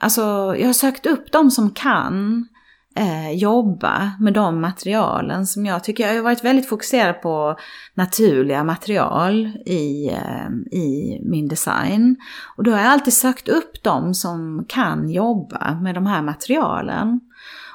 alltså 0.00 0.22
jag 0.58 0.66
har 0.66 0.72
sökt 0.72 1.06
upp 1.06 1.32
de 1.32 1.50
som 1.50 1.70
kan 1.70 2.46
eh, 2.96 3.30
jobba 3.30 4.12
med 4.20 4.32
de 4.32 4.60
materialen 4.60 5.46
som 5.46 5.66
jag 5.66 5.84
tycker, 5.84 6.06
jag 6.08 6.14
har 6.14 6.22
varit 6.22 6.44
väldigt 6.44 6.68
fokuserad 6.68 7.22
på 7.22 7.56
naturliga 7.94 8.64
material 8.64 9.46
i, 9.66 10.08
eh, 10.08 10.78
i 10.78 11.18
min 11.24 11.48
design. 11.48 12.16
Och 12.56 12.64
då 12.64 12.70
har 12.70 12.78
jag 12.78 12.88
alltid 12.88 13.12
sökt 13.12 13.48
upp 13.48 13.82
de 13.82 14.14
som 14.14 14.64
kan 14.68 15.10
jobba 15.10 15.74
med 15.74 15.94
de 15.94 16.06
här 16.06 16.22
materialen. 16.22 17.20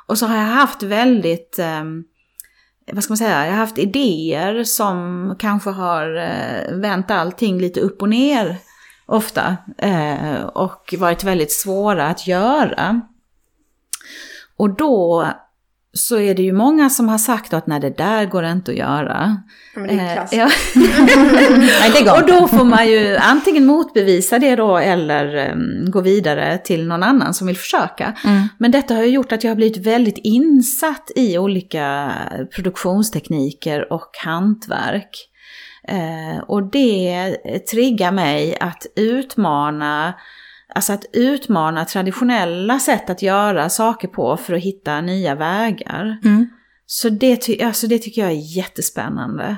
Och 0.07 0.17
så 0.17 0.25
har 0.25 0.35
jag 0.35 0.43
haft 0.43 0.83
väldigt, 0.83 1.59
eh, 1.59 1.83
vad 2.93 3.03
ska 3.03 3.11
man 3.11 3.17
säga, 3.17 3.45
jag 3.45 3.51
har 3.51 3.59
haft 3.59 3.77
idéer 3.77 4.63
som 4.63 5.35
kanske 5.39 5.69
har 5.69 6.15
eh, 6.15 6.77
vänt 6.77 7.11
allting 7.11 7.59
lite 7.59 7.79
upp 7.79 8.01
och 8.01 8.09
ner 8.09 8.57
ofta. 9.05 9.57
Eh, 9.77 10.41
och 10.41 10.95
varit 10.97 11.23
väldigt 11.23 11.51
svåra 11.51 12.07
att 12.07 12.27
göra. 12.27 13.01
Och 14.57 14.75
då 14.75 15.27
så 15.93 16.19
är 16.19 16.35
det 16.35 16.41
ju 16.41 16.53
många 16.53 16.89
som 16.89 17.09
har 17.09 17.17
sagt 17.17 17.53
att 17.53 17.67
nej 17.67 17.79
det 17.79 17.97
där 17.97 18.25
går 18.25 18.45
inte 18.45 18.71
att 18.71 18.77
göra. 18.77 19.37
Ja, 19.75 19.81
men 19.81 19.87
det 19.97 20.03
är 20.03 20.07
Eh, 20.07 20.13
klass. 20.13 20.33
ja. 20.33 20.49
Nej, 21.57 21.91
det 21.93 22.03
går 22.03 22.21
Och 22.21 22.27
då 22.27 22.47
får 22.47 22.65
man 22.65 22.87
ju 22.87 23.17
antingen 23.17 23.65
motbevisa 23.65 24.39
det 24.39 24.55
då 24.55 24.77
eller 24.77 25.35
em, 25.35 25.91
gå 25.91 26.01
vidare 26.01 26.57
till 26.57 26.87
någon 26.87 27.03
annan 27.03 27.33
som 27.33 27.47
vill 27.47 27.57
försöka. 27.57 28.13
Mm. 28.25 28.41
Men 28.57 28.71
detta 28.71 28.93
har 28.93 29.03
ju 29.03 29.09
gjort 29.09 29.31
att 29.31 29.43
jag 29.43 29.51
har 29.51 29.55
blivit 29.55 29.77
väldigt 29.87 30.17
insatt 30.17 31.11
i 31.15 31.37
olika 31.37 32.11
produktionstekniker 32.55 33.93
och 33.93 34.09
hantverk. 34.25 35.09
Eh, 35.87 36.43
och 36.47 36.71
det 36.71 37.35
triggar 37.71 38.11
mig 38.11 38.57
att 38.59 38.85
utmana 38.95 40.13
Alltså 40.75 40.93
att 40.93 41.05
utmana 41.13 41.85
traditionella 41.85 42.79
sätt 42.79 43.09
att 43.09 43.21
göra 43.21 43.69
saker 43.69 44.07
på 44.07 44.37
för 44.37 44.53
att 44.53 44.63
hitta 44.63 45.01
nya 45.01 45.35
vägar. 45.35 46.17
Mm. 46.23 46.49
Så 46.85 47.09
det, 47.09 47.61
alltså 47.63 47.87
det 47.87 47.99
tycker 47.99 48.21
jag 48.21 48.31
är 48.31 48.57
jättespännande. 48.57 49.57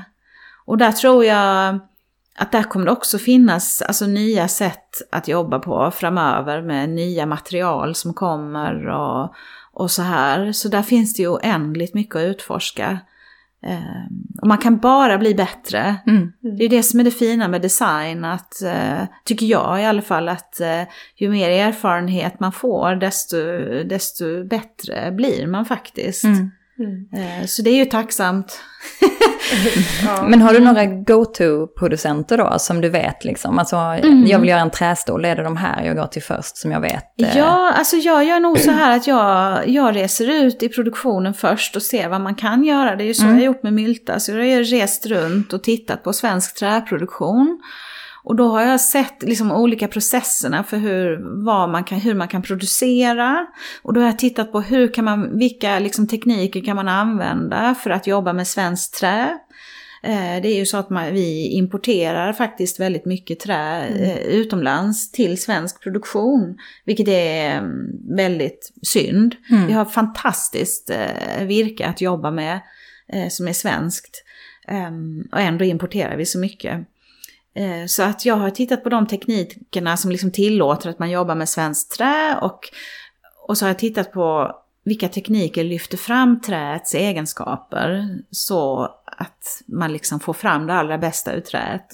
Och 0.66 0.78
där 0.78 0.92
tror 0.92 1.26
jag 1.26 1.80
att 2.36 2.52
där 2.52 2.64
kommer 2.64 2.86
det 2.86 2.92
också 2.92 3.18
finnas 3.18 3.82
alltså, 3.82 4.08
nya 4.08 4.48
sätt 4.48 5.02
att 5.12 5.28
jobba 5.28 5.60
på 5.60 5.92
framöver 5.92 6.62
med 6.62 6.90
nya 6.90 7.26
material 7.26 7.96
som 7.96 8.14
kommer 8.14 8.88
och, 8.88 9.34
och 9.74 9.92
så 9.92 10.02
här. 10.02 10.52
Så 10.52 10.70
där 10.70 10.82
finns 10.82 11.14
det 11.14 11.22
ju 11.22 11.28
oändligt 11.28 11.94
mycket 11.94 12.16
att 12.16 12.22
utforska. 12.22 13.00
Ehm, 13.62 14.28
och 14.42 14.48
man 14.48 14.58
kan 14.58 14.78
bara 14.78 15.18
bli 15.18 15.36
bättre. 15.36 15.96
Mm. 16.08 16.32
Det 16.58 16.66
är 16.66 16.70
det 16.70 16.84
som 16.84 17.00
är 17.00 17.04
det 17.04 17.12
fina 17.12 17.48
med 17.48 17.62
design, 17.62 18.26
att, 18.26 18.62
eh, 18.62 19.02
tycker 19.26 19.46
jag 19.46 19.82
i 19.82 19.86
alla 19.86 20.02
fall, 20.02 20.30
att 20.30 20.60
eh, 20.60 20.82
ju 21.16 21.30
mer 21.30 21.50
erfarenhet 21.50 22.40
man 22.40 22.52
får 22.52 22.96
desto, 22.96 23.38
desto 23.84 24.44
bättre 24.44 25.12
blir 25.12 25.48
man 25.48 25.66
faktiskt. 25.66 26.24
Mm. 26.24 26.52
Eh, 27.14 27.46
Så 27.46 27.62
det 27.62 27.70
är 27.70 27.76
ju 27.76 27.86
tacksamt. 27.86 28.60
Ja. 30.06 30.28
Men 30.28 30.42
har 30.42 30.54
du 30.54 30.60
några 30.60 30.86
go-to-producenter 30.86 32.38
då 32.38 32.60
som 32.60 32.82
du 32.82 32.90
vet 32.90 33.26
liksom? 33.26 33.60
Alltså, 33.60 33.76
Mm. 33.76 34.26
jag 34.28 34.40
vill 34.40 34.50
göra 34.50 34.60
en 34.62 34.70
trästol, 34.70 35.26
är 35.26 35.36
det 35.36 35.44
de 35.44 35.58
här 35.58 35.84
jag 35.84 35.96
går 35.96 36.06
till 36.08 36.24
först 36.24 36.58
som 36.58 36.72
jag 36.72 36.82
vet? 36.82 37.04
eh, 37.22 37.38
Ja, 37.38 37.74
alltså 37.78 37.96
jag 37.96 38.24
gör 38.26 38.40
nog 38.40 38.60
så 38.60 38.72
här 38.72 38.98
att 38.98 39.08
jag, 39.08 39.68
jag 39.70 39.96
reser 39.96 40.30
ut 40.30 40.64
i 40.64 40.70
produktionen 40.70 41.34
först 41.34 41.76
och 41.76 41.82
ser 41.82 42.10
vad 42.10 42.22
man 42.22 42.36
kan 42.36 42.64
göra. 42.64 42.96
Det 42.96 43.04
är 43.04 43.08
ju 43.08 43.14
så 43.14 43.24
Mm. 43.24 43.36
jag 43.36 43.42
har 43.42 43.46
gjort 43.46 43.64
med 43.64 43.74
Mylta. 43.74 44.20
Så 44.20 44.32
jag 44.32 44.38
har 44.38 44.44
ju 44.46 44.64
rest 44.64 45.06
runt 45.06 45.54
och 45.54 45.64
tittat 45.64 46.04
på 46.04 46.14
svensk 46.14 46.56
träproduktion. 46.60 47.60
Och 48.30 48.36
då 48.36 48.48
har 48.48 48.62
jag 48.62 48.82
sett 48.82 49.24
liksom 49.24 49.52
olika 49.52 49.88
processerna 49.88 50.64
för 50.64 50.78
hur, 50.78 51.18
vad 51.46 51.70
man 51.70 51.84
kan, 51.84 52.00
hur 52.00 52.14
man 52.14 52.28
kan 52.28 52.42
producera. 52.42 53.48
Och 53.82 53.94
då 53.94 54.02
har 54.02 54.06
jag 54.08 54.20
tittat 54.20 54.52
på 54.52 54.62
hur 54.62 54.94
kan 54.94 55.06
man, 55.06 55.38
vilka 55.38 55.80
liksom 55.80 56.08
tekniker 56.08 56.62
kan 56.62 56.76
man 56.76 56.88
använda 56.88 57.76
för 57.76 57.90
att 57.90 58.08
jobba 58.08 58.34
med 58.34 58.48
svenskt 58.48 59.00
trä. 59.00 59.40
Eh, 60.04 60.42
Det 60.42 60.48
är 60.48 60.56
ju 60.56 60.66
så 60.66 60.78
att 60.78 60.90
man, 60.90 61.14
vi 61.14 61.48
importerar 61.48 62.34
faktiskt 62.34 62.80
väldigt 62.80 63.06
mycket 63.06 63.40
trä 63.40 63.88
eh, 63.88 64.18
utomlands 64.18 65.12
till 65.12 65.42
svensk 65.42 65.84
produktion. 65.84 66.58
Vilket 66.86 67.08
är 67.08 67.58
mm, 67.58 68.16
väldigt 68.16 68.72
synd. 68.82 69.36
Mm. 69.52 69.68
Vi 69.68 69.74
har 69.74 69.86
fantastiskt 69.86 70.90
eh, 70.90 71.46
virke 71.46 71.88
att 71.88 72.02
jobba 72.02 72.32
med 72.32 72.60
som 73.30 73.48
är 73.48 73.54
svenskt. 73.54 74.24
Ehm, 74.68 75.28
och 75.32 75.40
ändå 75.40 75.66
importerar 75.66 76.18
vi 76.18 76.26
så 76.26 76.40
mycket. 76.40 76.88
Eh, 77.56 77.86
så 77.88 78.04
att 78.04 78.26
jag 78.26 78.36
har 78.36 78.50
tittat 78.50 78.84
på 78.84 78.90
de 78.90 79.08
teknikerna 79.08 79.98
som 79.98 80.12
liksom 80.12 80.32
tillåter 80.32 80.90
att 80.90 81.00
man 81.00 81.12
jobbar 81.12 81.36
med 81.36 81.50
svenskt 81.50 81.98
trä 81.98 82.40
och, 82.42 82.60
och 83.48 83.58
så 83.58 83.66
har 83.66 83.70
jag 83.70 83.80
tittat 83.80 84.12
på 84.12 84.56
vilka 84.84 85.10
tekniker 85.10 85.64
lyfter 85.64 85.98
fram 85.98 86.42
träets 86.42 86.96
egenskaper 86.96 88.18
så 88.32 88.84
att 89.06 89.62
man 89.68 89.94
liksom 89.94 90.20
får 90.20 90.34
fram 90.34 90.68
det 90.68 90.74
allra 90.74 90.98
bästa 90.98 91.34
ur 91.34 91.42
träet. 91.42 91.88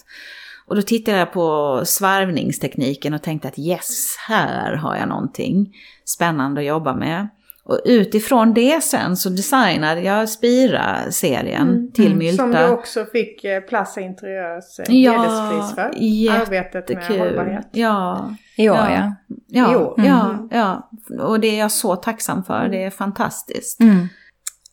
Och 0.67 0.75
då 0.75 0.81
tittade 0.81 1.17
jag 1.17 1.33
på 1.33 1.81
svarvningstekniken 1.85 3.13
och 3.13 3.21
tänkte 3.21 3.47
att 3.47 3.59
yes, 3.59 4.15
här 4.27 4.73
har 4.73 4.95
jag 4.95 5.09
någonting 5.09 5.75
spännande 6.05 6.61
att 6.61 6.67
jobba 6.67 6.95
med. 6.95 7.27
Och 7.67 7.79
utifrån 7.85 8.53
det 8.53 8.83
sen 8.83 9.17
så 9.17 9.29
designade 9.29 10.01
jag 10.01 10.29
Spira-serien 10.29 11.69
Mm. 11.69 11.91
till 11.91 12.15
Mylta. 12.15 12.43
Som 12.43 12.51
du 12.51 12.67
också 12.67 13.05
fick 13.05 13.43
eh, 13.43 13.59
Plaza 13.61 14.01
Interiörs 14.01 14.79
eh, 14.79 14.95
Ja, 14.95 15.11
hederspris 15.11 15.75
för. 15.75 16.41
Arbetet 16.41 16.89
med 16.89 17.03
hållbarhet. 17.19 17.67
Ja, 17.71 18.33
Ja. 18.55 18.89
ja. 18.91 19.13
ja, 19.47 19.69
Jo. 19.73 19.93
ja, 19.97 20.29
Mm. 20.29 20.49
ja. 20.51 20.89
Och 21.19 21.39
det 21.39 21.47
är 21.47 21.59
jag 21.59 21.71
så 21.71 21.95
tacksam 21.95 22.43
för. 22.43 22.67
Det 22.67 22.83
är 22.83 22.89
fantastiskt. 22.89 23.79
Mm. 23.81 24.07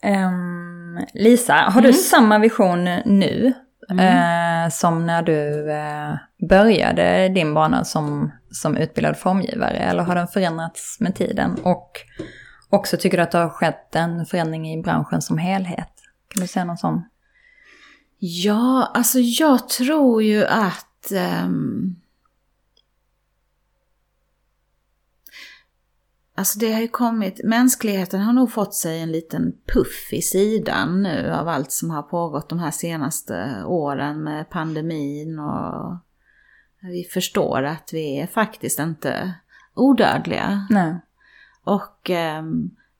Ehm, 0.02 0.98
Lisa, 1.14 1.54
har 1.54 1.80
du 1.80 1.88
Mm. 1.88 1.92
samma 2.00 2.38
vision 2.38 2.84
nu 3.04 3.52
eh, 3.90 4.70
som 4.70 5.06
när 5.06 5.22
du 5.22 5.70
eh, 5.70 6.14
började 6.48 7.28
din 7.28 7.54
bana 7.54 7.84
som, 7.84 8.32
som 8.50 8.76
utbildad 8.76 9.16
formgivare? 9.18 9.76
Eller 9.76 10.02
har 10.02 10.14
den 10.14 10.28
förändrats 10.28 10.96
med 11.00 11.14
tiden? 11.14 11.56
Och 11.62 11.90
också 12.72 12.96
tycker 12.96 13.16
du 13.16 13.22
att 13.22 13.30
det 13.30 13.38
har 13.38 13.48
skett 13.48 13.96
en 13.96 14.26
förändring 14.26 14.72
i 14.72 14.82
branschen 14.82 15.22
som 15.22 15.38
helhet? 15.38 15.92
Kan 16.28 16.40
du 16.40 16.46
säga 16.46 16.64
någon 16.64 16.78
sån? 16.78 17.02
Ja, 18.18 18.90
alltså 18.94 19.18
jag 19.18 19.68
tror 19.68 20.22
ju 20.22 20.44
att 20.44 21.12
ehm, 21.12 21.96
Alltså 26.34 26.58
det 26.58 26.72
har 26.72 26.80
ju 26.80 26.88
kommit, 26.88 27.40
mänskligheten 27.44 28.20
har 28.20 28.32
nog 28.32 28.52
fått 28.52 28.74
sig 28.74 29.00
en 29.00 29.12
liten 29.12 29.52
puff 29.74 30.12
i 30.12 30.22
sidan 30.22 31.02
nu 31.02 31.30
av 31.30 31.48
allt 31.48 31.72
som 31.72 31.90
har 31.90 32.02
pågått 32.02 32.48
de 32.48 32.58
här 32.58 32.70
senaste 32.70 33.64
åren 33.64 34.22
med 34.22 34.50
pandemin 34.50 35.38
och 35.38 35.96
vi 36.82 37.04
förstår 37.04 37.62
att 37.62 37.90
vi 37.92 38.20
är 38.20 38.26
faktiskt 38.26 38.78
inte 38.78 39.34
odödliga. 39.74 40.66
Nej. 40.70 41.00
Och 41.64 42.10
eh, 42.10 42.42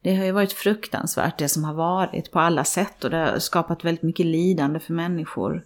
det 0.01 0.15
har 0.15 0.25
ju 0.25 0.31
varit 0.31 0.53
fruktansvärt 0.53 1.37
det 1.37 1.49
som 1.49 1.63
har 1.63 1.73
varit 1.73 2.31
på 2.31 2.39
alla 2.39 2.63
sätt 2.63 3.03
och 3.03 3.09
det 3.09 3.17
har 3.17 3.39
skapat 3.39 3.85
väldigt 3.85 4.03
mycket 4.03 4.25
lidande 4.25 4.79
för 4.79 4.93
människor. 4.93 5.65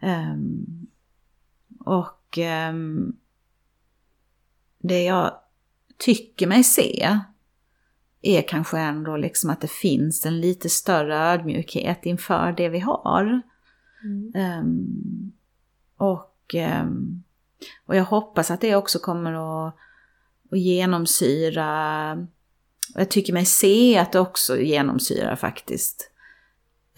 Eh, 0.00 0.36
och 1.78 2.38
eh, 2.38 2.72
det 4.78 5.04
jag 5.04 5.34
tycker 5.98 6.46
mig 6.46 6.64
se 6.64 7.18
är 8.22 8.42
kanske 8.42 8.78
ändå 8.78 9.16
liksom 9.16 9.50
att 9.50 9.60
det 9.60 9.70
finns 9.70 10.26
en 10.26 10.40
lite 10.40 10.68
större 10.68 11.16
ödmjukhet 11.16 12.06
inför 12.06 12.52
det 12.52 12.68
vi 12.68 12.78
har. 12.78 13.42
Mm. 14.04 14.60
Um, 14.60 15.32
och, 15.96 16.54
um, 16.82 17.22
och 17.86 17.96
jag 17.96 18.04
hoppas 18.04 18.50
att 18.50 18.60
det 18.60 18.76
också 18.76 18.98
kommer 18.98 19.32
att, 19.32 19.76
och 20.52 20.58
genomsyra, 20.58 22.12
och 22.94 23.00
jag 23.00 23.10
tycker 23.10 23.32
mig 23.32 23.44
se 23.44 23.98
att 23.98 24.12
det 24.12 24.20
också 24.20 24.58
genomsyrar 24.58 25.36
faktiskt 25.36 26.10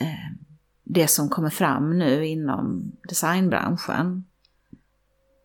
eh, 0.01 0.37
det 0.85 1.09
som 1.09 1.29
kommer 1.29 1.51
fram 1.51 1.99
nu 1.99 2.27
inom 2.27 2.93
designbranschen 3.09 4.25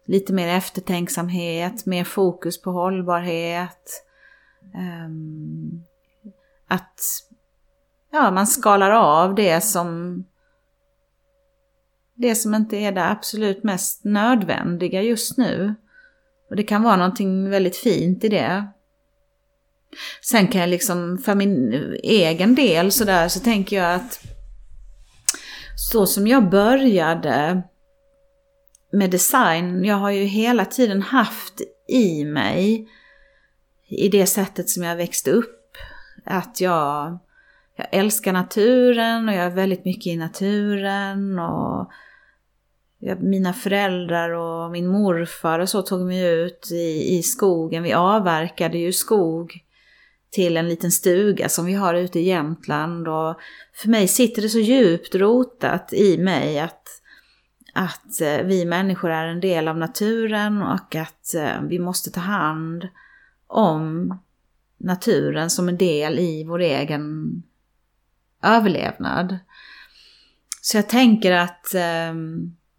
lite 0.05 0.33
mer 0.33 0.47
eftertänksamhet, 0.47 1.85
mer 1.85 2.03
fokus 2.03 2.61
på 2.61 2.71
hållbarhet. 2.71 4.05
Eh, 4.73 5.09
att 6.67 6.99
ja, 8.11 8.31
man 8.31 8.47
skalar 8.47 8.91
av 8.91 9.35
det 9.35 9.61
som 9.61 10.23
det 12.15 12.35
som 12.35 12.55
inte 12.55 12.77
är 12.77 12.91
det 12.91 13.05
absolut 13.05 13.63
mest 13.63 14.03
nödvändiga 14.03 15.01
just 15.01 15.37
nu. 15.37 15.75
Och 16.49 16.55
det 16.55 16.63
kan 16.63 16.83
vara 16.83 16.95
någonting 16.95 17.49
väldigt 17.49 17.77
fint 17.77 18.23
i 18.23 18.29
det. 18.29 18.67
Sen 20.21 20.47
kan 20.47 20.61
jag 20.61 20.69
liksom, 20.69 21.17
för 21.17 21.35
min 21.35 21.73
egen 22.03 22.55
del 22.55 22.91
sådär, 22.91 23.27
så 23.27 23.39
tänker 23.39 23.77
jag 23.77 23.95
att 23.95 24.19
så 25.91 26.05
som 26.05 26.27
jag 26.27 26.49
började 26.49 27.61
med 28.91 29.11
design, 29.11 29.85
jag 29.85 29.95
har 29.95 30.09
ju 30.09 30.23
hela 30.23 30.65
tiden 30.65 31.01
haft 31.01 31.61
i 31.87 32.25
mig, 32.25 32.87
i 33.87 34.09
det 34.09 34.25
sättet 34.25 34.69
som 34.69 34.83
jag 34.83 34.95
växte 34.95 35.31
upp, 35.31 35.77
att 36.25 36.61
jag, 36.61 37.19
jag 37.75 37.87
älskar 37.91 38.33
naturen 38.33 39.29
och 39.29 39.35
jag 39.35 39.45
är 39.45 39.49
väldigt 39.49 39.85
mycket 39.85 40.07
i 40.07 40.17
naturen 40.17 41.39
och 41.39 41.91
mina 43.19 43.53
föräldrar 43.53 44.29
och 44.29 44.71
min 44.71 44.87
morfar 44.87 45.59
och 45.59 45.69
så 45.69 45.81
tog 45.81 46.05
mig 46.05 46.25
ut 46.25 46.71
i, 46.71 47.17
i 47.17 47.23
skogen. 47.23 47.83
Vi 47.83 47.93
avverkade 47.93 48.77
ju 48.77 48.93
skog 48.93 49.63
till 50.31 50.57
en 50.57 50.69
liten 50.69 50.91
stuga 50.91 51.49
som 51.49 51.65
vi 51.65 51.73
har 51.73 51.93
ute 51.93 52.19
i 52.19 52.23
Jämtland 52.23 53.07
och 53.07 53.39
för 53.73 53.89
mig 53.89 54.07
sitter 54.07 54.41
det 54.41 54.49
så 54.49 54.59
djupt 54.59 55.15
rotat 55.15 55.93
i 55.93 56.17
mig 56.17 56.59
att 56.59 56.99
att 57.73 58.21
eh, 58.21 58.37
vi 58.37 58.65
människor 58.65 59.11
är 59.11 59.27
en 59.27 59.39
del 59.39 59.67
av 59.67 59.77
naturen 59.77 60.61
och 60.61 60.95
att 60.95 61.33
eh, 61.33 61.61
vi 61.61 61.79
måste 61.79 62.11
ta 62.11 62.19
hand 62.19 62.87
om 63.47 64.17
naturen 64.77 65.49
som 65.49 65.69
en 65.69 65.77
del 65.77 66.19
i 66.19 66.43
vår 66.43 66.59
egen 66.59 67.33
överlevnad. 68.43 69.37
Så 70.61 70.77
jag 70.77 70.89
tänker 70.89 71.31
att 71.31 71.73
eh, 71.73 72.13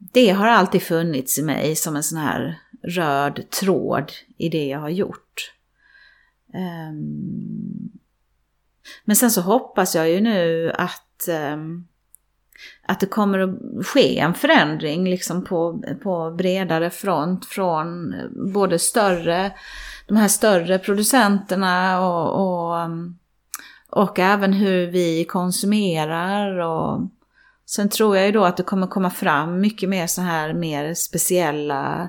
det 0.00 0.30
har 0.30 0.46
alltid 0.46 0.82
funnits 0.82 1.38
i 1.38 1.42
mig 1.42 1.76
som 1.76 1.96
en 1.96 2.02
sån 2.02 2.18
här 2.18 2.60
röd 2.82 3.50
tråd 3.50 4.12
i 4.36 4.48
det 4.48 4.66
jag 4.66 4.78
har 4.78 4.88
gjort. 4.88 5.52
Ehm, 6.54 7.90
men 9.04 9.16
sen 9.16 9.30
så 9.30 9.40
hoppas 9.40 9.94
jag 9.94 10.10
ju 10.10 10.20
nu 10.20 10.72
att 10.74 11.28
ehm, 11.28 11.86
att 12.82 13.00
det 13.00 13.06
kommer 13.06 13.38
att 13.38 13.86
ske 13.86 14.18
en 14.18 14.34
förändring 14.34 15.10
liksom 15.10 15.44
på, 15.44 15.82
på 16.02 16.30
bredare 16.38 16.90
front 16.90 17.46
från 17.46 18.14
både 18.52 18.78
större, 18.78 19.52
de 20.06 20.16
här 20.16 20.28
större 20.28 20.78
producenterna 20.78 22.00
och, 22.00 22.68
och, 22.68 22.80
ehm, 22.80 23.16
och 23.90 24.18
även 24.18 24.52
hur 24.52 24.86
vi 24.86 25.24
konsumerar. 25.24 26.58
Och, 26.58 27.00
sen 27.70 27.88
tror 27.88 28.16
jag 28.16 28.26
ju 28.26 28.32
då 28.32 28.44
att 28.44 28.56
det 28.56 28.62
kommer 28.62 28.86
komma 28.86 29.10
fram 29.10 29.60
mycket 29.60 29.88
mer 29.88 30.06
så 30.06 30.22
här 30.22 30.52
mer 30.52 30.94
speciella 30.94 32.08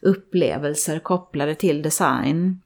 upplevelser 0.00 0.98
kopplade 0.98 1.54
till 1.54 1.82
design. 1.82 2.60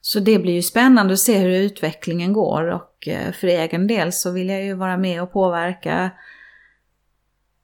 Så 0.00 0.20
det 0.20 0.38
blir 0.38 0.52
ju 0.52 0.62
spännande 0.62 1.12
att 1.12 1.18
se 1.18 1.38
hur 1.38 1.50
utvecklingen 1.50 2.32
går 2.32 2.64
och 2.64 3.08
eh, 3.08 3.32
för 3.32 3.46
egen 3.46 3.86
del 3.86 4.12
så 4.12 4.30
vill 4.30 4.48
jag 4.48 4.64
ju 4.64 4.74
vara 4.74 4.96
med 4.96 5.22
och 5.22 5.32
påverka 5.32 6.10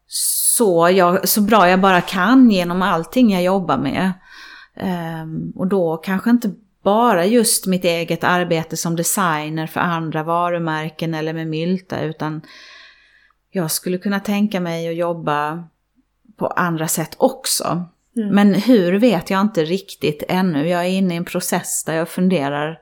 så, 0.06 0.88
jag, 0.92 1.28
så 1.28 1.40
bra 1.40 1.68
jag 1.68 1.80
bara 1.80 2.00
kan 2.00 2.50
genom 2.50 2.82
allting 2.82 3.32
jag 3.32 3.42
jobbar 3.42 3.78
med. 3.78 4.12
Ehm, 4.76 5.52
och 5.56 5.66
då 5.66 5.96
kanske 5.96 6.30
inte 6.30 6.50
bara 6.82 7.24
just 7.24 7.66
mitt 7.66 7.84
eget 7.84 8.24
arbete 8.24 8.76
som 8.76 8.96
designer 8.96 9.66
för 9.66 9.80
andra 9.80 10.22
varumärken 10.22 11.14
eller 11.14 11.32
med 11.32 11.46
Mylta 11.46 12.00
utan 12.00 12.42
jag 13.54 13.70
skulle 13.70 13.98
kunna 13.98 14.20
tänka 14.20 14.60
mig 14.60 14.88
att 14.88 14.96
jobba 14.96 15.64
på 16.36 16.46
andra 16.46 16.88
sätt 16.88 17.14
också. 17.18 17.84
Mm. 18.16 18.34
Men 18.34 18.54
hur 18.54 18.98
vet 18.98 19.30
jag 19.30 19.40
inte 19.40 19.64
riktigt 19.64 20.22
ännu. 20.28 20.68
Jag 20.68 20.84
är 20.84 20.88
inne 20.88 21.14
i 21.14 21.16
en 21.16 21.24
process 21.24 21.84
där 21.84 21.94
jag 21.94 22.08
funderar 22.08 22.78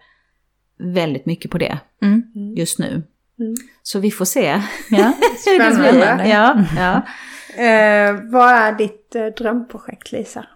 väldigt 0.79 1.27
mycket 1.27 1.51
på 1.51 1.59
det 1.59 1.79
mm. 2.03 2.23
just 2.57 2.79
nu. 2.79 3.03
Mm. 3.39 3.55
Så 3.83 3.99
vi 3.99 4.11
får 4.11 4.25
se. 4.25 4.63
Ja, 4.91 5.13
Spännande. 5.57 6.29
ja, 6.29 6.65
ja. 6.77 7.03
Eh, 7.51 8.15
vad 8.25 8.49
är 8.49 8.73
ditt 8.73 9.15
eh, 9.15 9.27
drömprojekt 9.27 10.13
Lisa? 10.13 10.47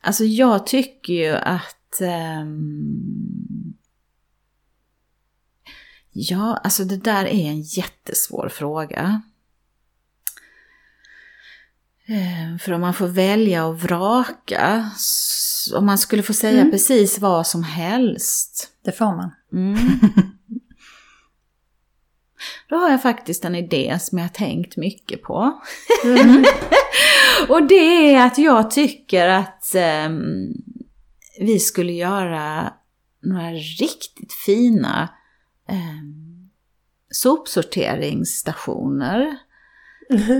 Alltså 0.00 0.24
jag 0.24 0.66
tycker 0.66 1.12
ju 1.12 1.32
att 1.32 2.00
um... 2.40 3.55
Ja, 6.18 6.60
alltså 6.64 6.84
det 6.84 6.96
där 6.96 7.24
är 7.24 7.48
en 7.48 7.60
jättesvår 7.60 8.48
fråga. 8.48 9.22
Eh, 12.06 12.58
för 12.60 12.72
om 12.72 12.80
man 12.80 12.94
får 12.94 13.06
välja 13.06 13.66
och 13.66 13.80
vraka, 13.80 14.90
om 15.74 15.86
man 15.86 15.98
skulle 15.98 16.22
få 16.22 16.32
säga 16.32 16.60
mm. 16.60 16.70
precis 16.70 17.18
vad 17.18 17.46
som 17.46 17.62
helst. 17.62 18.70
Det 18.84 18.92
får 18.92 19.16
man. 19.16 19.30
Mm. 19.52 19.76
Då 22.68 22.76
har 22.76 22.90
jag 22.90 23.02
faktiskt 23.02 23.44
en 23.44 23.54
idé 23.54 23.98
som 24.00 24.18
jag 24.18 24.24
har 24.24 24.28
tänkt 24.32 24.76
mycket 24.76 25.22
på. 25.22 25.60
Mm. 26.04 26.44
och 27.48 27.66
det 27.66 28.14
är 28.14 28.26
att 28.26 28.38
jag 28.38 28.70
tycker 28.70 29.28
att 29.28 29.74
um, 30.06 30.54
vi 31.40 31.58
skulle 31.60 31.92
göra 31.92 32.72
några 33.22 33.50
riktigt 33.52 34.32
fina 34.32 35.08
um, 35.68 36.50
sopsorteringsstationer 37.10 39.36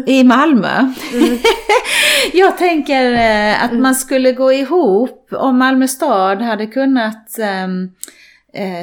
i 0.06 0.24
Malmö. 0.24 0.92
Mm. 1.12 1.38
jag 2.32 2.58
tänker 2.58 3.12
eh, 3.12 3.64
att 3.64 3.72
man 3.72 3.94
skulle 3.94 4.32
gå 4.32 4.52
ihop 4.52 5.28
om 5.32 5.58
Malmö 5.58 5.88
stad 5.88 6.42
hade 6.42 6.66
kunnat 6.66 7.38
um, 7.64 7.90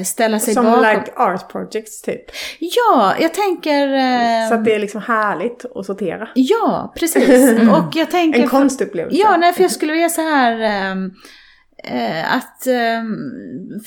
ställa 0.05 0.39
sig 0.39 0.53
Som 0.53 0.65
bakom. 0.65 0.83
Som 0.83 0.93
like 0.93 1.11
art 1.15 1.51
projects 1.51 2.01
typ? 2.01 2.21
Ja, 2.59 3.15
jag 3.19 3.33
tänker... 3.33 3.87
Um, 3.87 4.49
så 4.49 4.55
att 4.55 4.65
det 4.65 4.75
är 4.75 4.79
liksom 4.79 5.01
härligt 5.01 5.65
att 5.75 5.85
sortera? 5.85 6.27
Ja, 6.35 6.93
precis. 6.95 7.61
Och 7.69 7.95
jag 7.95 8.11
tänker... 8.11 8.41
en 8.41 8.49
konstupplevelse? 8.49 9.17
Ja, 9.17 9.37
nej, 9.37 9.53
för 9.53 9.61
jag 9.61 9.71
skulle 9.71 9.93
vilja 9.93 10.09
så 10.09 10.21
här... 10.21 10.91
Eh, 11.85 12.35
att, 12.35 12.67
eh, 12.67 13.03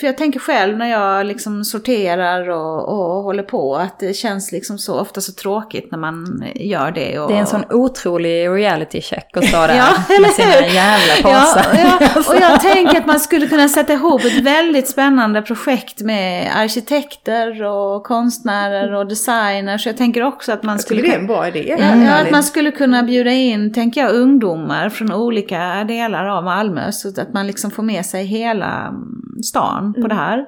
för 0.01 0.07
jag 0.07 0.19
tänker 0.19 0.41
själv 0.41 0.79
när 0.79 0.91
jag 0.91 1.27
liksom 1.27 1.65
sorterar 1.65 2.49
och, 2.49 2.89
och 2.89 3.23
håller 3.23 3.43
på 3.43 3.77
att 3.77 3.99
det 3.99 4.13
känns 4.17 4.53
liksom 4.53 4.79
så 4.79 5.01
ofta 5.01 5.21
så 5.21 5.33
tråkigt 5.33 5.91
när 5.91 5.99
man 5.99 6.45
gör 6.55 6.91
det. 6.91 7.19
Och, 7.19 7.29
Det 7.29 7.35
är 7.37 7.39
en 7.41 7.47
sån 7.47 7.65
otrolig 7.71 8.49
reality 8.49 9.01
check 9.01 9.37
att 9.37 9.45
stå 9.45 9.57
där 9.67 9.77
Ja, 10.09 10.21
med 10.21 10.31
sina 10.31 10.67
jävla 10.67 11.31
Ja, 11.31 11.41
påsar. 11.41 11.67
ja, 11.75 11.99
och 12.35 12.41
jag 12.43 12.61
tänker 12.61 12.99
att 13.01 13.07
man 13.07 13.21
skulle 13.21 13.47
kunna 13.47 13.69
sätta 13.69 13.93
ihop 13.93 14.25
ett 14.25 14.43
väldigt 14.43 14.89
spännande 14.89 15.43
projekt 15.43 16.01
med 16.01 16.51
arkitekter 16.57 17.63
och 17.63 18.05
konstnärer 18.05 18.95
och 18.95 19.07
designers. 19.09 19.87
Jag 19.87 19.97
tänker 19.97 20.23
också 20.23 20.53
att 20.53 20.63
man 20.63 20.75
Jag 20.75 20.81
skulle 20.83 21.03
det 21.03 21.09
är 21.09 21.11
kunna... 21.11 21.21
en 21.21 21.27
bra 21.27 21.49
idé. 21.49 21.77
Ja, 21.79 21.85
helt 21.85 22.05
ja, 22.11 22.15
att 22.15 22.31
man 22.31 22.43
skulle 22.43 22.71
kunna 22.71 23.03
bjuda 23.03 23.31
in, 23.31 23.73
tänker 23.73 24.01
jag, 24.01 24.15
ungdomar 24.15 24.89
från 24.89 25.13
olika 25.13 25.85
delar 25.89 26.25
av 26.27 26.45
Malmö. 26.45 26.93
Så 26.93 27.09
att 27.09 27.33
man 27.33 27.47
liksom 27.47 27.71
får 27.71 27.86
med 27.87 28.07
sig 28.07 28.25
hela 28.25 28.87
mm, 28.87 29.43
stan 29.43 29.95
på 29.95 30.09
det 30.09 30.15
här. 30.15 30.45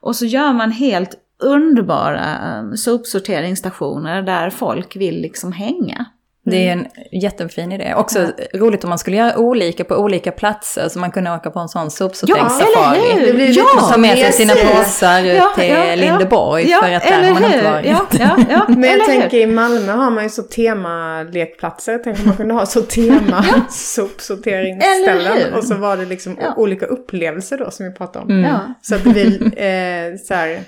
Och 0.00 0.16
så 0.16 0.26
gör 0.26 0.52
man 0.52 0.70
helt 0.70 1.14
underbara 1.42 2.58
eh, 2.58 2.72
sopsorteringsstationer 2.74 4.22
där 4.22 4.50
folk 4.50 4.96
vill 4.96 5.20
liksom 5.20 5.52
hänga. 5.52 6.06
Det 6.44 6.68
är 6.68 6.72
en 6.72 6.86
jättefin 7.12 7.72
idé. 7.72 7.94
Också 7.96 8.26
roligt 8.54 8.84
om 8.84 8.88
man 8.90 8.98
skulle 8.98 9.16
göra 9.16 9.38
olika 9.38 9.84
på 9.84 9.94
olika 9.94 10.32
platser 10.32 10.88
så 10.88 10.98
man 10.98 11.10
kunde 11.10 11.30
åka 11.32 11.50
på 11.50 11.58
en 11.60 11.68
sån 11.68 11.90
sopsorteringssafari. 11.90 12.98
eller 13.10 13.32
hur? 13.32 13.38
Ja, 13.38 13.46
lite 13.46 13.86
Ta 13.92 13.96
med 13.98 14.18
sig 14.18 14.32
sina 14.32 14.54
påsar 14.54 15.22
ut 15.24 15.36
Ja, 15.36 15.52
till 15.56 15.68
ja, 15.68 15.84
ja. 15.84 15.94
Lindeborg 15.94 16.70
Ja, 16.70 16.82
för 16.82 16.92
att 16.92 17.02
där 17.02 17.12
eller 17.18 17.28
har 17.32 17.40
man 17.40 17.44
inte 17.52 17.64
varit. 17.70 17.86
Ja, 17.86 18.06
ja, 18.10 18.36
ja, 18.50 18.64
Men 18.68 18.82
jag 18.82 18.92
eller 18.92 19.04
tänker 19.04 19.30
hur? 19.30 19.38
i 19.38 19.46
Malmö 19.46 19.92
har 19.92 20.10
man 20.10 20.22
ju 20.24 20.30
så 20.30 20.42
temalekplatser. 20.42 22.00
Tänk 22.04 22.18
om 22.20 22.26
man 22.26 22.36
kunde 22.36 22.54
ha 22.54 22.66
så 22.66 22.82
tema 22.96 23.44
sopsorteringsställen. 23.70 25.54
Och 25.54 25.64
så 25.64 25.74
var 25.74 25.96
det 25.96 26.04
liksom 26.06 26.36
Ja. 26.40 26.54
olika 26.56 26.86
upplevelser 26.86 27.58
då 27.58 27.70
som 27.70 27.86
vi 27.86 27.92
pratade 27.92 28.24
om. 28.24 28.30
Mm. 28.30 28.44
Ja. 28.50 28.74
Så 28.82 28.94
att 28.94 29.04
det 29.04 29.10
blir 29.10 29.42
eh, 29.42 30.16
så 30.16 30.34
här, 30.34 30.60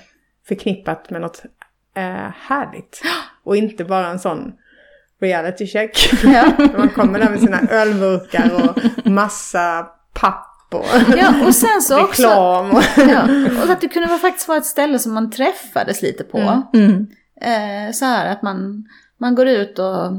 förknippat 0.47 1.09
med 1.09 1.21
något 1.21 1.41
eh, 1.97 2.31
härligt. 2.47 3.01
Och 3.45 3.55
inte 3.57 3.83
bara 3.83 4.07
en 4.07 4.19
sån 4.19 4.51
reality 5.23 5.67
check. 5.67 6.13
Ja. 6.23 6.51
man 6.77 6.89
kommer 6.89 7.19
där 7.19 7.29
med 7.29 7.39
sina 7.39 7.59
ölburkar 7.69 8.51
och 8.53 9.05
massa 9.11 9.87
papp 10.13 10.49
och 10.73 10.85
Ja, 11.17 11.45
och 11.47 11.55
sen 11.55 11.81
så 11.81 12.01
också... 12.03 12.23
reklam. 12.23 12.71
Och, 12.71 12.83
Ja, 12.97 13.23
och 13.63 13.69
att 13.69 13.81
det 13.81 13.87
kunde 13.87 14.07
vara 14.07 14.19
faktiskt 14.19 14.47
vara 14.47 14.57
ett 14.57 14.65
ställe 14.65 14.99
som 14.99 15.13
man 15.13 15.31
träffades 15.31 16.01
lite 16.01 16.23
på. 16.23 16.63
Mm. 16.73 17.07
Eh, 17.41 17.91
så 17.93 18.05
här 18.05 18.31
att 18.31 18.41
man, 18.41 18.85
man 19.19 19.35
går 19.35 19.47
ut 19.47 19.79
och 19.79 20.11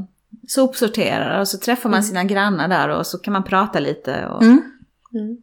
sopsorterar 0.47 1.39
och 1.39 1.47
så 1.47 1.57
träffar 1.57 1.89
man 1.89 2.03
sina 2.03 2.23
grannar 2.23 2.67
där 2.67 2.89
och 2.89 3.07
så 3.07 3.17
kan 3.17 3.33
man 3.33 3.43
prata 3.43 3.79
lite. 3.79 4.25
Och, 4.27 4.41
Mm. 4.43 4.61
Mm. 5.13 5.37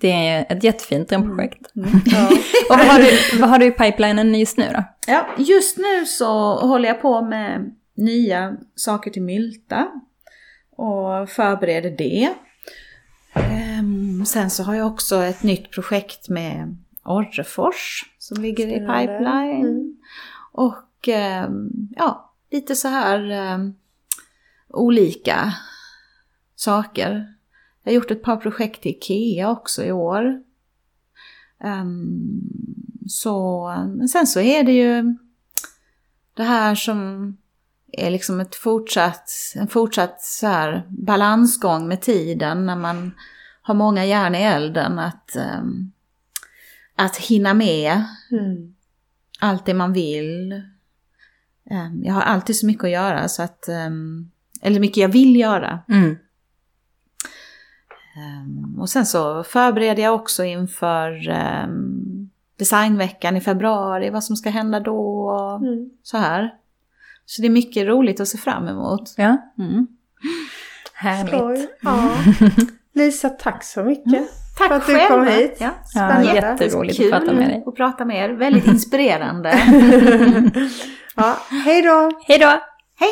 Det 0.00 0.28
är 0.28 0.46
ett 0.48 0.64
jättefint 0.64 1.08
drömprojekt. 1.08 1.60
ja. 2.04 2.28
Och 2.70 2.78
vad 2.78 2.86
har, 2.86 2.98
du, 2.98 3.38
vad 3.40 3.50
har 3.50 3.58
du 3.58 3.66
i 3.66 3.70
pipelinen 3.70 4.34
just 4.34 4.56
nu 4.58 4.64
då? 4.74 4.84
Ja, 5.06 5.26
just 5.38 5.78
nu 5.78 6.06
så 6.06 6.54
håller 6.54 6.88
jag 6.88 7.02
på 7.02 7.22
med 7.22 7.74
nya 8.00 8.56
saker 8.74 9.10
till 9.10 9.22
Mylta 9.22 9.88
och 10.70 11.28
förbereder 11.28 11.90
det. 11.90 12.34
Ehm, 13.32 14.26
sen 14.26 14.50
så 14.50 14.62
har 14.62 14.74
jag 14.74 14.86
också 14.86 15.22
ett 15.22 15.42
nytt 15.42 15.70
projekt 15.70 16.28
med 16.28 16.76
Orrefors 17.04 18.04
som 18.18 18.42
ligger 18.42 18.68
i 18.68 18.78
pipeline. 18.78 19.66
Mm. 19.66 19.96
Och 20.52 21.08
ehm, 21.08 21.70
ja, 21.96 22.34
lite 22.50 22.76
så 22.76 22.88
här 22.88 23.30
ehm, 23.30 23.74
olika 24.68 25.54
saker. 26.56 27.34
Jag 27.82 27.92
har 27.92 27.94
gjort 27.94 28.10
ett 28.10 28.22
par 28.22 28.36
projekt 28.36 28.82
till 28.82 28.90
IKEA 28.90 29.50
också 29.50 29.84
i 29.84 29.92
år. 29.92 30.42
Så, 33.08 33.66
men 33.96 34.08
sen 34.08 34.26
så 34.26 34.40
är 34.40 34.64
det 34.64 34.72
ju 34.72 35.16
det 36.34 36.42
här 36.42 36.74
som 36.74 37.36
är 37.92 38.10
liksom 38.10 38.40
ett 38.40 38.54
fortsatt, 38.54 39.30
en 39.56 39.68
fortsatt 39.68 40.22
så 40.22 40.46
här 40.46 40.86
balansgång 40.88 41.88
med 41.88 42.00
tiden 42.00 42.66
när 42.66 42.76
man 42.76 43.14
har 43.62 43.74
många 43.74 44.04
järn 44.04 44.34
i 44.34 44.42
elden. 44.42 44.98
Att, 44.98 45.36
ehm, 45.36 45.92
att 46.96 47.16
hinna 47.16 47.54
med 47.54 48.04
Mm. 48.30 48.74
allt 49.40 49.66
det 49.66 49.74
man 49.74 49.92
vill. 49.92 50.52
Ehm, 51.70 52.04
Jag 52.04 52.14
har 52.14 52.22
alltid 52.22 52.56
så 52.56 52.66
mycket 52.66 52.84
att 52.84 52.90
göra 52.90 53.28
så 53.28 53.42
att, 53.42 53.68
ehm, 53.68 54.30
eller 54.62 54.80
mycket 54.80 54.96
jag 54.96 55.08
vill 55.08 55.36
göra. 55.36 55.78
Mm. 55.88 56.16
Och 58.78 58.88
sen 58.90 59.06
så 59.06 59.42
förbereder 59.44 60.02
jag 60.02 60.14
också 60.14 60.44
inför 60.44 61.28
designveckan 62.56 63.36
i 63.36 63.40
februari, 63.40 64.10
vad 64.10 64.24
som 64.24 64.36
ska 64.36 64.50
hända 64.50 64.80
då 64.80 64.98
och 65.28 65.56
Mm. 65.56 65.90
så 66.02 66.16
här. 66.18 66.54
Så 67.30 67.42
det 67.42 67.48
är 67.48 67.50
mycket 67.50 67.86
roligt 67.86 68.20
att 68.20 68.28
se 68.28 68.38
fram 68.38 68.68
emot. 68.68 69.14
Ja, 69.16 69.36
Mm. 69.58 69.86
härligt. 70.94 71.34
Skoj. 71.34 71.66
Ja. 71.82 72.10
Lisa, 72.94 73.28
tack 73.28 73.64
så 73.64 73.84
mycket. 73.84 74.28
Tack 74.58 74.68
För 74.68 74.74
att 74.74 74.86
du 74.86 74.94
själva. 74.94 75.08
kom 75.16 75.26
hit. 75.26 75.56
Ja, 75.60 75.66
Ja, 75.66 75.84
Spännande. 76.08 76.34
jätteroligt 76.34 76.96
kul 76.96 77.14
att 77.14 77.20
prata 77.20 77.32
med 77.34 77.48
dig. 77.48 77.64
att 77.66 77.76
prata 77.76 78.04
med 78.04 78.16
er. 78.30 78.34
Väldigt 78.34 78.66
inspirerande. 78.74 79.48
ja, 81.16 81.36
hej 81.64 81.82
då! 81.82 82.10
Hej 82.26 82.38
då! 82.38 82.60
Hej! 82.98 83.10